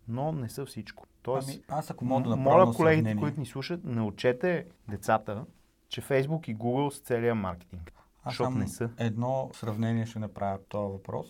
но 0.07 0.31
не 0.31 0.49
са 0.49 0.65
всичко. 0.65 1.05
Тоест, 1.21 1.49
Ами, 1.49 1.61
аз 1.69 1.91
ако 1.91 2.05
мога 2.05 2.29
да 2.29 2.35
моля 2.35 2.65
колегите, 2.67 2.95
сравнение. 2.95 3.21
които 3.21 3.39
ни 3.39 3.45
слушат, 3.45 3.83
научете 3.83 4.65
децата, 4.89 5.45
че 5.89 6.01
Facebook 6.01 6.49
и 6.49 6.57
Google 6.57 6.89
са 6.89 7.01
целия 7.01 7.35
маркетинг. 7.35 7.93
Аз 8.23 8.35
само 8.35 8.57
не 8.57 8.67
са. 8.67 8.89
едно 8.97 9.49
сравнение 9.53 10.05
ще 10.05 10.19
направя 10.19 10.59
този 10.69 10.91
въпрос, 10.91 11.27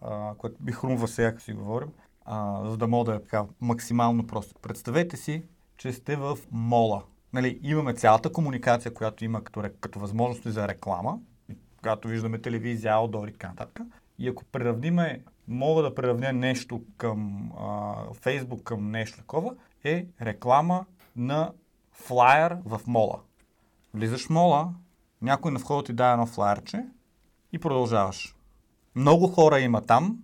а, 0.00 0.34
което 0.38 0.56
би 0.60 0.72
хрумва 0.72 1.08
сега, 1.08 1.28
ако 1.28 1.40
си 1.40 1.52
говорим, 1.52 1.88
а, 2.24 2.64
за 2.64 2.76
да 2.76 2.88
мога 2.88 3.10
да 3.10 3.16
е 3.16 3.22
така 3.22 3.44
максимално 3.60 4.26
просто. 4.26 4.54
Представете 4.62 5.16
си, 5.16 5.42
че 5.76 5.92
сте 5.92 6.16
в 6.16 6.38
мола. 6.50 7.04
Нали, 7.32 7.60
имаме 7.62 7.94
цялата 7.94 8.32
комуникация, 8.32 8.94
която 8.94 9.24
има 9.24 9.44
като, 9.44 9.62
като 9.80 9.98
възможности 9.98 10.50
за 10.50 10.68
реклама, 10.68 11.18
когато 11.76 12.08
виждаме 12.08 12.38
телевизия, 12.38 12.92
аудио 12.92 13.26
и 13.26 13.32
така 13.32 13.48
нататък. 13.48 13.80
И 14.18 14.28
ако 14.28 14.44
приравниме, 14.44 15.24
мога 15.48 15.82
да 15.82 15.94
приравня 15.94 16.32
нещо 16.32 16.82
към 16.96 17.52
а, 17.58 17.94
Фейсбук, 18.14 18.62
към 18.62 18.90
нещо 18.90 19.18
такова, 19.18 19.54
е 19.84 20.06
реклама 20.22 20.86
на 21.16 21.52
флайер 21.92 22.56
в 22.64 22.80
мола. 22.86 23.20
Влизаш 23.94 24.26
в 24.26 24.30
мола, 24.30 24.68
някой 25.22 25.52
на 25.52 25.58
входа 25.58 25.84
ти 25.84 25.92
дава 25.92 26.12
едно 26.12 26.26
флайерче 26.26 26.84
и 27.52 27.58
продължаваш. 27.58 28.34
Много 28.94 29.28
хора 29.28 29.60
има 29.60 29.80
там, 29.80 30.18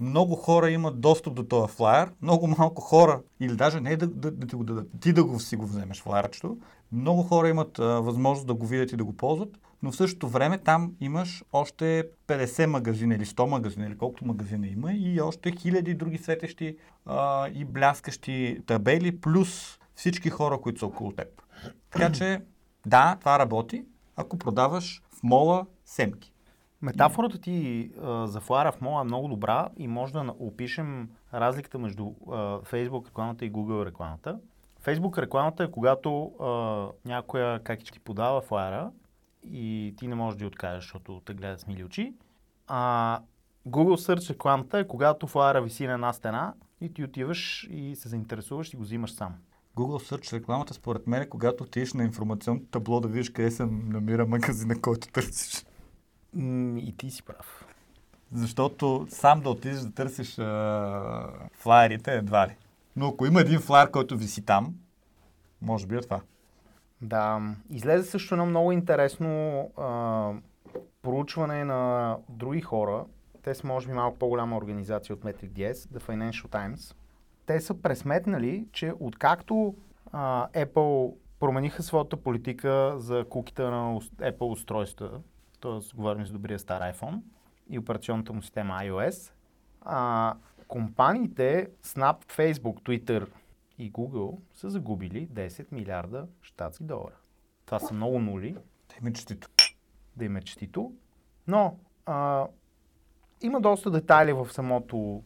много 0.00 0.36
хора 0.36 0.70
имат 0.70 1.00
достъп 1.00 1.34
до 1.34 1.42
този 1.42 1.72
флайер, 1.72 2.10
много 2.22 2.46
малко 2.46 2.82
хора, 2.82 3.20
или 3.40 3.56
даже 3.56 3.80
не 3.80 3.96
да, 3.96 4.06
да, 4.06 4.30
да 4.30 4.46
ти 4.46 4.56
го 4.56 4.64
ти 5.00 5.12
да 5.12 5.24
го 5.24 5.40
си 5.40 5.56
го 5.56 5.66
вземеш 5.66 6.02
флайерчето, 6.02 6.58
много 6.92 7.22
хора 7.22 7.48
имат 7.48 7.78
а, 7.78 7.84
възможност 7.84 8.46
да 8.46 8.54
го 8.54 8.66
видят 8.66 8.92
и 8.92 8.96
да 8.96 9.04
го 9.04 9.12
ползват, 9.12 9.58
но 9.82 9.92
в 9.92 9.96
същото 9.96 10.28
време 10.28 10.58
там 10.58 10.92
имаш 11.00 11.44
още 11.52 12.08
50 12.28 12.66
магазина 12.66 13.14
или 13.14 13.24
100 13.24 13.46
магазина, 13.46 13.86
или 13.86 13.98
колкото 13.98 14.26
магазина 14.26 14.66
има 14.66 14.92
и 14.92 15.20
още 15.20 15.50
хиляди 15.50 15.94
други 15.94 16.18
светещи 16.18 16.76
а, 17.06 17.48
и 17.48 17.64
бляскащи 17.64 18.60
табели, 18.66 19.20
плюс 19.20 19.78
всички 19.94 20.30
хора, 20.30 20.58
които 20.58 20.78
са 20.78 20.86
около 20.86 21.12
теб. 21.12 21.28
Така 21.90 22.12
че, 22.12 22.40
да, 22.86 23.16
това 23.20 23.38
работи, 23.38 23.84
ако 24.16 24.38
продаваш 24.38 25.02
в 25.10 25.22
мола 25.22 25.66
семки. 25.84 26.32
Метафората 26.82 27.40
ти 27.40 27.90
а, 28.02 28.26
за 28.26 28.40
флара 28.40 28.72
в 28.72 28.80
мола 28.80 29.00
е 29.00 29.04
много 29.04 29.28
добра 29.28 29.68
и 29.76 29.88
може 29.88 30.12
да 30.12 30.34
опишем 30.38 31.10
разликата 31.34 31.78
между 31.78 32.06
а, 32.06 32.32
Facebook 32.60 33.06
рекламата 33.06 33.44
и 33.44 33.52
Google 33.52 33.86
рекламата. 33.86 34.38
Facebook 34.84 35.18
рекламата 35.18 35.64
е 35.64 35.70
когато 35.70 36.24
а, 36.24 36.48
някоя 37.08 37.60
как 37.60 37.84
ти 37.84 38.00
подава 38.00 38.40
флара 38.40 38.90
и 39.42 39.94
ти 39.98 40.08
не 40.08 40.14
можеш 40.14 40.38
да 40.38 40.44
й 40.44 40.46
откажеш, 40.46 40.84
защото 40.84 41.22
те 41.24 41.34
гледат 41.34 41.60
с 41.60 41.66
мили 41.66 41.84
очи. 41.84 42.14
А 42.66 43.20
Google 43.68 44.14
Search 44.14 44.30
рекламата 44.30 44.78
е 44.78 44.86
когато 44.86 45.26
флара 45.26 45.62
виси 45.62 45.86
на 45.86 45.92
една 45.92 46.12
стена 46.12 46.54
и 46.80 46.94
ти 46.94 47.04
отиваш 47.04 47.68
и 47.70 47.96
се 47.96 48.08
заинтересуваш 48.08 48.72
и 48.72 48.76
го 48.76 48.82
взимаш 48.82 49.12
сам. 49.12 49.34
Google 49.76 50.12
Search 50.12 50.32
рекламата, 50.32 50.74
според 50.74 51.06
мен, 51.06 51.22
е 51.22 51.28
когато 51.28 51.64
отидеш 51.64 51.92
на 51.92 52.04
информационното 52.04 52.66
табло 52.66 53.00
да 53.00 53.08
видиш 53.08 53.30
къде 53.30 53.50
се 53.50 53.66
намира 53.66 54.26
магазина, 54.26 54.80
който 54.80 55.08
търсиш. 55.08 55.64
И 56.76 56.94
ти 56.98 57.10
си 57.10 57.22
прав. 57.22 57.64
Защото 58.34 59.06
сам 59.10 59.40
да 59.40 59.50
отидеш 59.50 59.80
да 59.80 59.92
търсиш 59.92 60.38
а, 60.38 61.28
флайерите, 61.52 62.14
едва 62.14 62.46
ли. 62.48 62.56
Но 62.96 63.08
ако 63.08 63.26
има 63.26 63.40
един 63.40 63.60
флайер, 63.60 63.90
който 63.90 64.16
виси 64.16 64.42
там, 64.44 64.74
може 65.62 65.86
би 65.86 65.96
е 65.96 66.00
това. 66.00 66.20
Да, 67.02 67.40
излезе 67.70 68.10
също 68.10 68.34
едно 68.34 68.46
много 68.46 68.72
интересно 68.72 69.60
а, 69.76 70.32
проучване 71.02 71.64
на 71.64 72.16
други 72.28 72.60
хора. 72.60 73.04
Те 73.42 73.54
са 73.54 73.66
може 73.66 73.86
би 73.86 73.92
малко 73.92 74.18
по-голяма 74.18 74.56
организация 74.56 75.14
от 75.14 75.22
Metric 75.22 75.50
DS, 75.50 75.74
The 75.74 76.00
Financial 76.00 76.46
Times. 76.46 76.94
Те 77.46 77.60
са 77.60 77.74
пресметнали, 77.82 78.66
че 78.72 78.92
откакто 79.00 79.74
а, 80.12 80.48
Apple 80.48 81.14
промениха 81.40 81.82
своята 81.82 82.16
политика 82.16 82.94
за 82.98 83.24
куките 83.30 83.62
на 83.62 84.00
Apple 84.00 84.52
устройства, 84.52 85.20
т.е. 85.60 85.96
говорим 85.96 86.26
за 86.26 86.32
добрия 86.32 86.58
стар 86.58 86.94
iPhone 86.94 87.20
и 87.70 87.78
операционната 87.78 88.32
му 88.32 88.42
система 88.42 88.74
iOS, 88.74 89.32
а, 89.80 90.34
компаниите 90.68 91.68
Snap, 91.84 92.24
Facebook, 92.24 92.80
Twitter 92.82 93.26
и 93.78 93.92
Google 93.92 94.38
са 94.54 94.70
загубили 94.70 95.28
10 95.28 95.72
милиарда 95.72 96.26
щатски 96.42 96.84
долара. 96.84 97.14
Това 97.66 97.78
са 97.78 97.94
много 97.94 98.18
нули, 98.18 98.56
Те 98.88 98.98
ми 99.02 99.12
честито. 99.12 99.48
да 100.16 100.24
им 100.24 100.36
е 100.36 100.42
честито. 100.42 100.92
Но 101.46 101.76
а, 102.06 102.46
има 103.42 103.60
доста 103.60 103.90
детайли 103.90 104.32
в 104.32 104.52
самото 104.52 105.22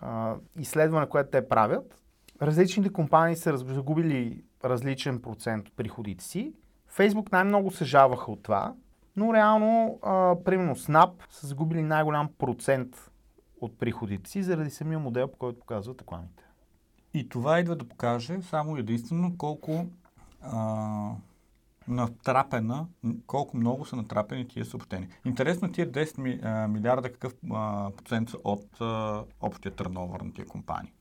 а, 0.00 0.34
изследване, 0.58 1.08
което 1.08 1.30
те 1.30 1.48
правят. 1.48 2.00
Различните 2.42 2.92
компании 2.92 3.36
са 3.36 3.56
загубили 3.56 4.44
различен 4.64 5.22
процент 5.22 5.68
от 5.68 5.76
приходите 5.76 6.24
си. 6.24 6.52
Facebook 6.96 7.32
най-много 7.32 7.70
се 7.70 7.84
жалваха 7.84 8.32
от 8.32 8.42
това, 8.42 8.74
но 9.16 9.34
реално, 9.34 9.98
а, 10.02 10.36
примерно 10.44 10.76
Snap 10.76 11.10
са 11.30 11.46
загубили 11.46 11.82
най-голям 11.82 12.28
процент 12.38 13.10
от 13.60 13.78
приходите 13.78 14.30
си 14.30 14.42
заради 14.42 14.70
самия 14.70 14.98
модел, 14.98 15.28
по 15.28 15.38
който 15.38 15.60
показват 15.60 16.00
рекламите. 16.00 16.44
И 17.14 17.28
това 17.28 17.60
идва 17.60 17.76
да 17.76 17.88
покаже 17.88 18.42
само 18.42 18.76
единствено 18.76 19.38
колко 19.38 19.86
а, 20.42 21.10
натрапена, 21.88 22.86
колко 23.26 23.56
много 23.56 23.84
са 23.84 23.96
натрапени 23.96 24.48
тия 24.48 24.64
съобщения. 24.64 25.08
Интересно 25.24 25.72
тия 25.72 25.92
10 25.92 26.18
ми, 26.18 26.40
а, 26.42 26.68
милиарда 26.68 27.12
какъв 27.12 27.34
а, 27.52 27.90
процент 27.96 28.30
са 28.30 28.36
от 28.44 28.80
а, 28.80 29.24
общия 29.40 29.72
търновър 29.72 30.20
на 30.20 30.32
тия 30.32 30.46
компании. 30.46 30.92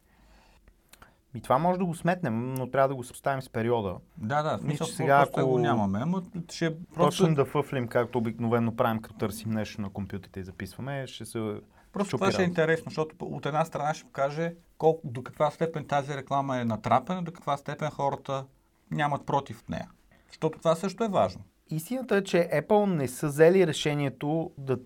И 1.36 1.42
това 1.42 1.58
може 1.58 1.80
да 1.80 1.86
го 1.86 1.96
сметнем, 1.96 2.54
но 2.54 2.70
трябва 2.70 2.88
да 2.88 2.96
го 2.96 3.04
съпоставим 3.04 3.42
с 3.42 3.50
периода. 3.50 3.96
Да, 4.18 4.44
да, 4.44 4.58
смисъл, 4.58 4.88
че 4.88 4.94
сега 4.94 5.26
ако... 5.28 5.50
го 5.50 5.60
нямаме, 5.60 6.00
ама 6.02 6.24
ще 6.52 6.78
Просто 6.78 6.94
просто, 6.94 7.34
да 7.36 7.46
фъфлим, 7.46 7.88
както 7.88 8.18
обикновено 8.18 8.76
правим, 8.76 9.02
като 9.02 9.18
търсим 9.18 9.52
нещо 9.52 9.82
на 9.82 9.90
компютрите 9.90 10.40
и 10.40 10.44
записваме, 10.44 11.08
ще 11.08 11.26
се 11.26 11.62
просто 11.94 12.12
чупи 12.12 12.20
това 12.20 12.32
ще 12.32 12.42
е 12.42 12.46
интересно, 12.46 12.86
защото 12.90 13.16
от 13.22 13.46
една 13.46 13.66
страна 13.66 13.94
ще 13.94 14.06
покаже 14.06 14.56
колко, 14.78 15.02
до 15.04 15.24
каква 15.24 15.52
степен 15.52 15.88
тази 15.88 16.18
реклама 16.18 16.58
е 16.58 16.66
натрапена, 16.66 17.24
до 17.24 17.32
каква 17.32 17.58
степен 17.58 17.90
хората 17.90 18.46
нямат 18.92 19.26
против 19.26 19.64
нея. 19.70 19.90
Защото 20.34 20.60
това 20.60 20.76
също 20.76 21.04
е 21.04 21.08
важно. 21.08 21.44
Истината 21.70 22.18
е, 22.18 22.24
че 22.24 22.50
Apple 22.54 22.86
не 22.86 23.08
са 23.08 23.28
взели 23.28 23.68
решението 23.68 24.52
да 24.58 24.78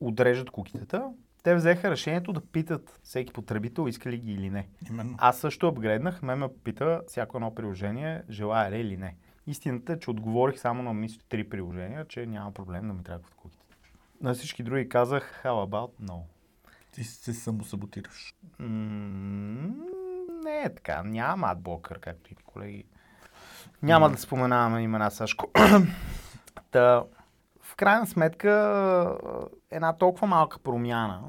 отрежат 0.00 0.50
кукитата. 0.50 1.10
Те 1.42 1.54
взеха 1.54 1.90
решението 1.90 2.32
да 2.32 2.40
питат 2.40 3.00
всеки 3.02 3.32
потребител 3.32 3.88
иска 3.88 4.10
ли 4.10 4.18
ги 4.18 4.32
или 4.32 4.50
не. 4.50 4.68
Именно. 4.90 5.14
Аз 5.18 5.38
също 5.38 5.68
апгрейднах, 5.68 6.22
ме 6.22 6.34
ме 6.34 6.48
пита 6.64 7.02
всяко 7.06 7.36
едно 7.36 7.54
приложение 7.54 8.22
желая 8.30 8.70
ли 8.70 8.80
или 8.80 8.96
не. 8.96 9.16
Истината 9.46 9.92
е, 9.92 9.98
че 9.98 10.10
отговорих 10.10 10.58
само 10.58 10.82
на 10.82 10.94
мисля 10.94 11.20
три 11.28 11.48
приложения, 11.48 12.04
че 12.04 12.26
няма 12.26 12.52
проблем 12.52 12.88
да 12.88 12.94
ми 12.94 13.04
тракват 13.04 13.34
куките. 13.34 13.64
На 14.20 14.34
всички 14.34 14.62
други 14.62 14.88
казах 14.88 15.40
how 15.44 15.70
about 15.70 15.90
no. 16.02 16.20
Ти 16.92 17.04
се 17.04 17.34
самосаботираш. 17.34 18.34
М, 18.58 18.66
не 20.44 20.62
е 20.62 20.74
така. 20.74 21.02
Няма 21.02 21.46
адблокър, 21.46 22.00
както 22.00 22.32
и 22.32 22.36
колеги. 22.36 22.84
Няма 23.82 24.10
да 24.10 24.18
споменаваме 24.18 24.82
имена 24.82 25.10
Сашко. 25.10 25.50
Та, 26.70 27.04
в 27.62 27.76
крайна 27.76 28.06
сметка, 28.06 29.18
една 29.70 29.92
толкова 29.92 30.26
малка 30.26 30.58
промяна 30.58 31.22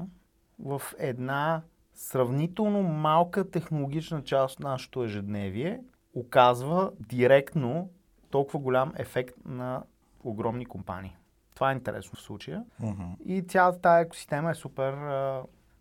в 0.58 0.82
една 0.98 1.62
сравнително 1.94 2.82
малка 2.82 3.50
технологична 3.50 4.24
част 4.24 4.54
от 4.54 4.64
нашето 4.64 5.04
ежедневие 5.04 5.80
оказва 6.14 6.90
директно 7.00 7.90
толкова 8.30 8.58
голям 8.58 8.92
ефект 8.96 9.34
на 9.44 9.82
огромни 10.24 10.66
компании. 10.66 11.16
Това 11.54 11.70
е 11.70 11.74
интересно 11.74 12.16
в 12.16 12.22
случая. 12.22 12.64
Мгм. 12.80 13.02
И 13.24 13.42
цялата 13.42 13.80
тази 13.80 14.02
екосистема 14.02 14.50
е 14.50 14.54
супер 14.54 14.94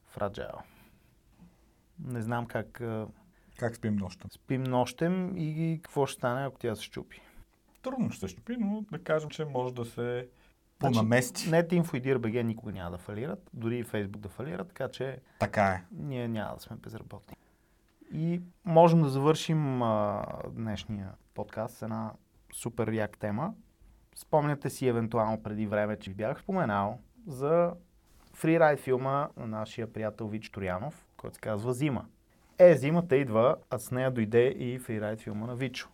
фраджайл. 0.06 0.58
Не 2.00 2.22
знам 2.22 2.46
как 2.46 2.82
Как 3.58 3.76
спим 3.76 3.96
нощта? 3.96 4.28
спим 4.32 4.64
нощем 4.64 5.38
и 5.38 5.80
какво 5.84 6.06
ще 6.06 6.18
стане, 6.18 6.46
ако 6.46 6.60
тя 6.60 6.76
се 6.76 6.84
щупи. 6.84 7.22
Трудно 7.82 8.12
ще 8.12 8.20
се 8.20 8.28
щупи, 8.28 8.56
но 8.60 8.86
да 8.92 9.04
кажем, 9.04 9.30
че 9.30 9.46
може 9.46 9.74
да 9.74 9.86
се 9.86 10.28
понамести. 10.80 11.50
NetInfo 11.50 11.98
и 11.98 12.02
DIRBG 12.02 12.42
никога 12.42 12.72
няма 12.72 12.92
да 12.92 12.98
фалират, 12.98 13.50
дори 13.54 13.78
и 13.78 13.84
Facebook 13.84 14.18
да 14.18 14.30
фалира, 14.30 14.66
така 14.66 14.90
че 14.90 15.20
Така 15.40 15.66
е. 15.66 15.84
ние 15.92 16.28
няма 16.28 16.56
да 16.56 16.62
сме 16.62 16.76
безработни. 16.76 17.36
И 18.14 18.42
можем 18.66 19.02
да 19.02 19.10
завършим 19.10 19.82
а, 19.82 20.24
днешния 20.52 21.12
подкаст 21.34 21.78
с 21.78 21.82
една 21.82 22.12
супер 22.54 22.88
як 22.92 23.18
тема. 23.18 23.54
Спомняте 24.16 24.70
си 24.70 24.88
евентуално 24.88 25.44
преди 25.44 25.68
време, 25.68 26.00
че 26.00 26.14
бях 26.14 26.42
споменал 26.42 27.00
за 27.28 27.74
фрирайд 28.34 28.80
филма 28.80 29.30
на 29.38 29.48
нашия 29.48 29.94
приятел 29.94 30.28
Вич 30.28 30.50
Торянов, 30.50 31.08
който 31.18 31.36
се 31.36 31.42
казва 31.42 31.74
Зима. 31.74 32.06
Е, 32.60 32.76
зимата 32.76 33.16
идва, 33.16 33.56
а 33.70 33.80
с 33.80 33.92
нея 33.92 34.12
дойде 34.12 34.48
и 34.48 34.80
фрирайд 34.80 35.22
филма 35.22 35.48
на 35.48 35.56
Вичо. 35.56 35.90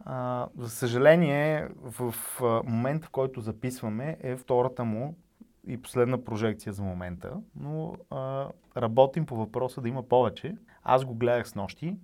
А, 0.00 0.48
за 0.58 0.70
съжаление, 0.70 1.68
в, 1.82 2.10
в 2.12 2.40
момента, 2.64 3.06
в 3.06 3.10
който 3.10 3.40
записваме, 3.40 4.16
е 4.20 4.36
втората 4.36 4.84
му 4.84 5.16
и 5.66 5.82
последна 5.82 6.24
прожекция 6.24 6.72
за 6.72 6.82
момента, 6.82 7.32
но 7.56 7.96
а, 8.10 8.48
работим 8.76 9.26
по 9.26 9.36
въпроса 9.36 9.80
да 9.80 9.88
има 9.88 10.02
повече. 10.02 10.56
Аз 10.82 11.04
го 11.04 11.14
гледах 11.14 11.48
с 11.48 11.54
нощи, 11.54 11.96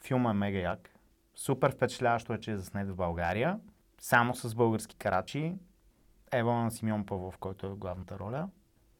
филма 0.00 0.30
е 0.30 0.34
мега 0.34 0.58
як, 0.58 0.90
супер 1.34 1.72
впечатляващо 1.72 2.32
е, 2.32 2.40
че 2.40 2.50
е 2.50 2.56
заснет 2.56 2.88
в 2.88 2.96
България, 2.96 3.60
само 4.00 4.34
с 4.34 4.54
български 4.54 4.96
карачи, 4.96 5.54
Ева 6.32 6.52
на 6.52 6.70
Симеон 6.70 7.06
Павлов, 7.06 7.38
който 7.38 7.66
е 7.66 7.70
главната 7.70 8.18
роля. 8.18 8.48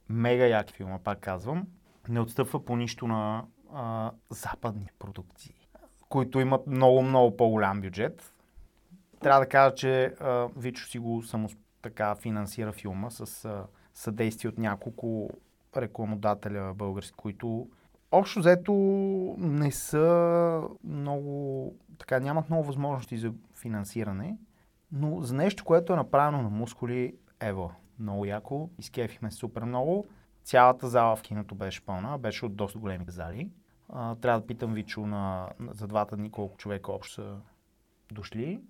Мега 0.08 0.44
як 0.44 0.70
филма, 0.70 0.98
пак 0.98 1.20
казвам. 1.20 1.66
Не 2.08 2.20
отстъпва 2.20 2.64
по 2.64 2.76
нищо 2.76 3.06
на 3.06 3.44
а, 3.76 4.12
западни 4.30 4.88
продукции, 4.98 5.54
които 6.08 6.40
имат 6.40 6.66
много, 6.66 7.02
много 7.02 7.36
по-голям 7.36 7.80
бюджет. 7.80 8.32
Трябва 9.20 9.40
да 9.40 9.48
кажа, 9.48 9.74
че 9.74 10.04
а, 10.04 10.48
Вичо 10.56 10.86
си 10.86 10.98
го 10.98 11.22
само 11.22 11.48
така 11.82 12.14
финансира 12.14 12.72
филма 12.72 13.10
с 13.10 13.44
а, 13.44 13.66
съдействие 13.94 14.48
от 14.48 14.58
няколко 14.58 15.30
рекламодателя 15.76 16.74
български, 16.74 17.12
които 17.12 17.68
общо 18.12 18.38
взето 18.38 18.72
не 19.38 19.72
са 19.72 20.62
много, 20.84 21.74
така 21.98 22.20
нямат 22.20 22.50
много 22.50 22.64
възможности 22.64 23.18
за 23.18 23.32
финансиране, 23.54 24.36
но 24.92 25.22
за 25.22 25.34
нещо, 25.34 25.64
което 25.64 25.92
е 25.92 25.96
направено 25.96 26.42
на 26.42 26.48
мускули, 26.48 27.14
ево, 27.40 27.72
много 27.98 28.24
яко, 28.24 28.70
изкефихме 28.78 29.30
супер 29.30 29.62
много. 29.62 30.06
Цялата 30.44 30.88
зала 30.88 31.16
в 31.16 31.22
киното 31.22 31.54
беше 31.54 31.86
пълна, 31.86 32.18
беше 32.18 32.46
от 32.46 32.56
доста 32.56 32.78
големи 32.78 33.04
зали. 33.08 33.50
А, 33.88 34.14
трябва 34.14 34.40
да 34.40 34.46
питам 34.46 34.74
Вичо 34.74 35.06
на, 35.06 35.50
на, 35.58 35.74
за 35.74 35.86
двата 35.86 36.16
дни 36.16 36.30
колко 36.30 36.56
човека 36.56 36.92
общо 36.92 37.14
са 37.14 37.36
дошли 38.12 38.60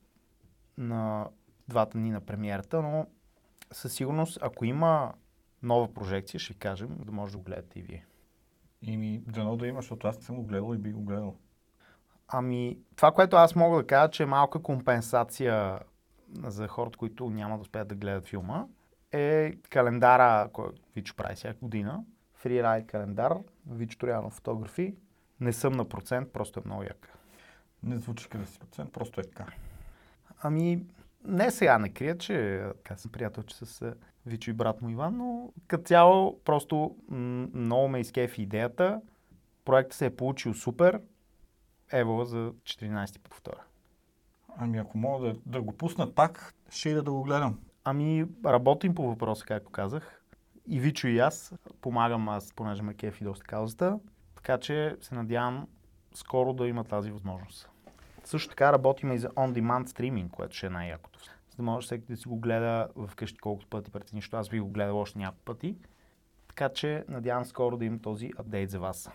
на 0.79 1.29
двата 1.69 1.99
дни 1.99 2.11
на 2.11 2.21
премиерата, 2.21 2.83
но 2.83 3.07
със 3.73 3.93
сигурност, 3.93 4.39
ако 4.43 4.65
има 4.65 5.13
нова 5.63 5.95
прожекция, 5.95 6.41
ще 6.41 6.53
ви 6.53 6.59
кажем, 6.59 6.97
да 7.05 7.13
може 7.13 7.33
да 7.33 7.39
го 7.39 7.45
гледате 7.45 7.79
и 7.79 7.83
вие. 7.83 8.07
И 8.83 8.97
ми, 8.97 9.19
дано 9.19 9.57
да 9.57 9.67
има, 9.67 9.81
защото 9.81 10.09
аз 10.09 10.17
не 10.17 10.23
съм 10.23 10.37
го 10.37 10.43
гледал 10.43 10.75
и 10.75 10.79
би 10.79 10.93
го 10.93 11.01
гледал. 11.01 11.37
Ами, 12.29 12.79
това, 12.97 13.13
което 13.13 13.37
аз 13.37 13.55
мога 13.55 13.77
да 13.77 13.87
кажа, 13.87 14.11
че 14.11 14.23
е 14.23 14.27
малка 14.27 14.63
компенсация 14.63 15.79
за 16.45 16.69
хората, 16.69 16.99
които 16.99 17.31
няма 17.31 17.57
да 17.57 17.63
успеят 17.63 17.89
да 17.89 17.95
гледат 17.95 18.27
филма, 18.27 18.67
е 19.13 19.57
календара, 19.71 20.49
който 20.53 20.83
Вичо 20.97 21.17
прави 21.17 21.35
всяка 21.35 21.59
година. 21.61 22.05
Фрирайд 22.35 22.87
календар, 22.87 23.39
Вичо 23.71 23.99
Торянов 23.99 24.33
фотографи. 24.33 24.97
Не 25.41 25.53
съм 25.53 25.73
на 25.73 25.89
процент, 25.89 26.33
просто 26.33 26.61
е 26.61 26.63
много 26.67 26.83
як. 26.83 27.19
Не 27.83 27.97
звучи 27.97 28.29
къде 28.29 28.47
си 28.47 28.59
процент, 28.59 28.93
просто 28.93 29.21
е 29.21 29.25
така. 29.25 29.47
Ами, 30.43 30.83
не 31.25 31.51
сега 31.51 31.79
не 31.79 31.89
крия, 31.89 32.19
че 32.19 32.65
така 32.77 32.97
съм 32.97 33.13
приятелче 33.13 33.57
с 33.57 33.83
а, 33.83 33.95
Вичо 34.27 34.51
и 34.51 34.55
брат 34.55 34.83
му 34.83 34.89
Иван, 34.89 35.17
но 35.17 35.53
като 35.67 35.85
цяло 35.85 36.41
просто 36.45 36.97
много 37.55 37.89
ме 37.89 38.01
изкефи 38.01 38.43
идеята. 38.43 39.01
Проектът 39.65 39.95
се 39.95 40.07
е 40.07 40.17
получил 40.17 40.55
супер. 40.55 41.01
Ево 41.93 42.25
за 42.25 42.53
14 42.63 43.13
път 43.13 43.31
повтора. 43.31 43.63
Ами 44.57 44.79
ако 44.79 44.99
мога 44.99 45.27
да, 45.27 45.37
да 45.47 45.63
го 45.63 45.73
пуснат 45.73 46.15
пак, 46.15 46.55
ще 46.71 46.89
ида 46.89 47.03
да 47.03 47.13
го 47.13 47.23
гледам. 47.23 47.59
Ами, 47.85 48.27
работим 48.47 48.95
по 48.95 49.09
въпроса, 49.09 49.45
както 49.45 49.71
казах. 49.71 50.23
И 50.69 50.81
Вичо 50.81 51.09
и 51.09 51.19
аз 51.19 51.55
помагам 51.81 52.29
аз, 52.29 52.53
понеже 52.53 52.83
ме 52.83 52.95
кефи 52.95 53.25
доста 53.25 53.45
каузата. 53.45 53.99
Така 54.47 54.59
че 54.59 54.97
се 55.01 55.15
надявам 55.15 55.69
скоро 56.15 56.53
да 56.53 56.69
има 56.69 56.85
тази 56.85 57.11
възможност. 57.11 57.71
Също 58.25 58.49
така 58.49 58.73
работим 58.73 59.13
и 59.13 59.19
за 59.19 59.29
on-demand 59.29 59.87
стриминг, 59.87 60.33
което 60.33 60.57
ще 60.57 60.67
е 60.67 60.71
най-якото. 60.71 61.19
За 61.51 61.57
да 61.57 61.63
може 61.63 61.85
всеки 61.85 62.07
да 62.07 62.17
си 62.17 62.29
го 62.29 62.37
гледа 62.37 62.89
вкъщи 63.09 63.39
колкото 63.39 63.67
пъти 63.67 63.91
прецени, 63.91 64.21
защото 64.21 64.37
аз 64.37 64.49
би 64.49 64.61
го 64.61 64.69
гледал 64.69 65.01
още 65.01 65.19
няколко 65.19 65.45
пъти. 65.45 65.77
Така 66.49 66.69
че 66.69 67.05
надявам 67.09 67.45
скоро 67.45 67.77
да 67.77 67.85
има 67.85 67.99
този 67.99 68.31
апдейт 68.39 68.71
за 68.71 68.81
вас. 68.81 69.11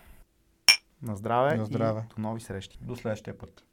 На 1.02 1.16
здраве, 1.16 1.58
На 1.58 1.66
здраве. 1.66 2.02
и 2.12 2.16
до 2.16 2.22
нови 2.22 2.42
срещи. 2.42 2.80
До 2.82 2.96
следващия 2.96 3.38
път. 3.38 3.66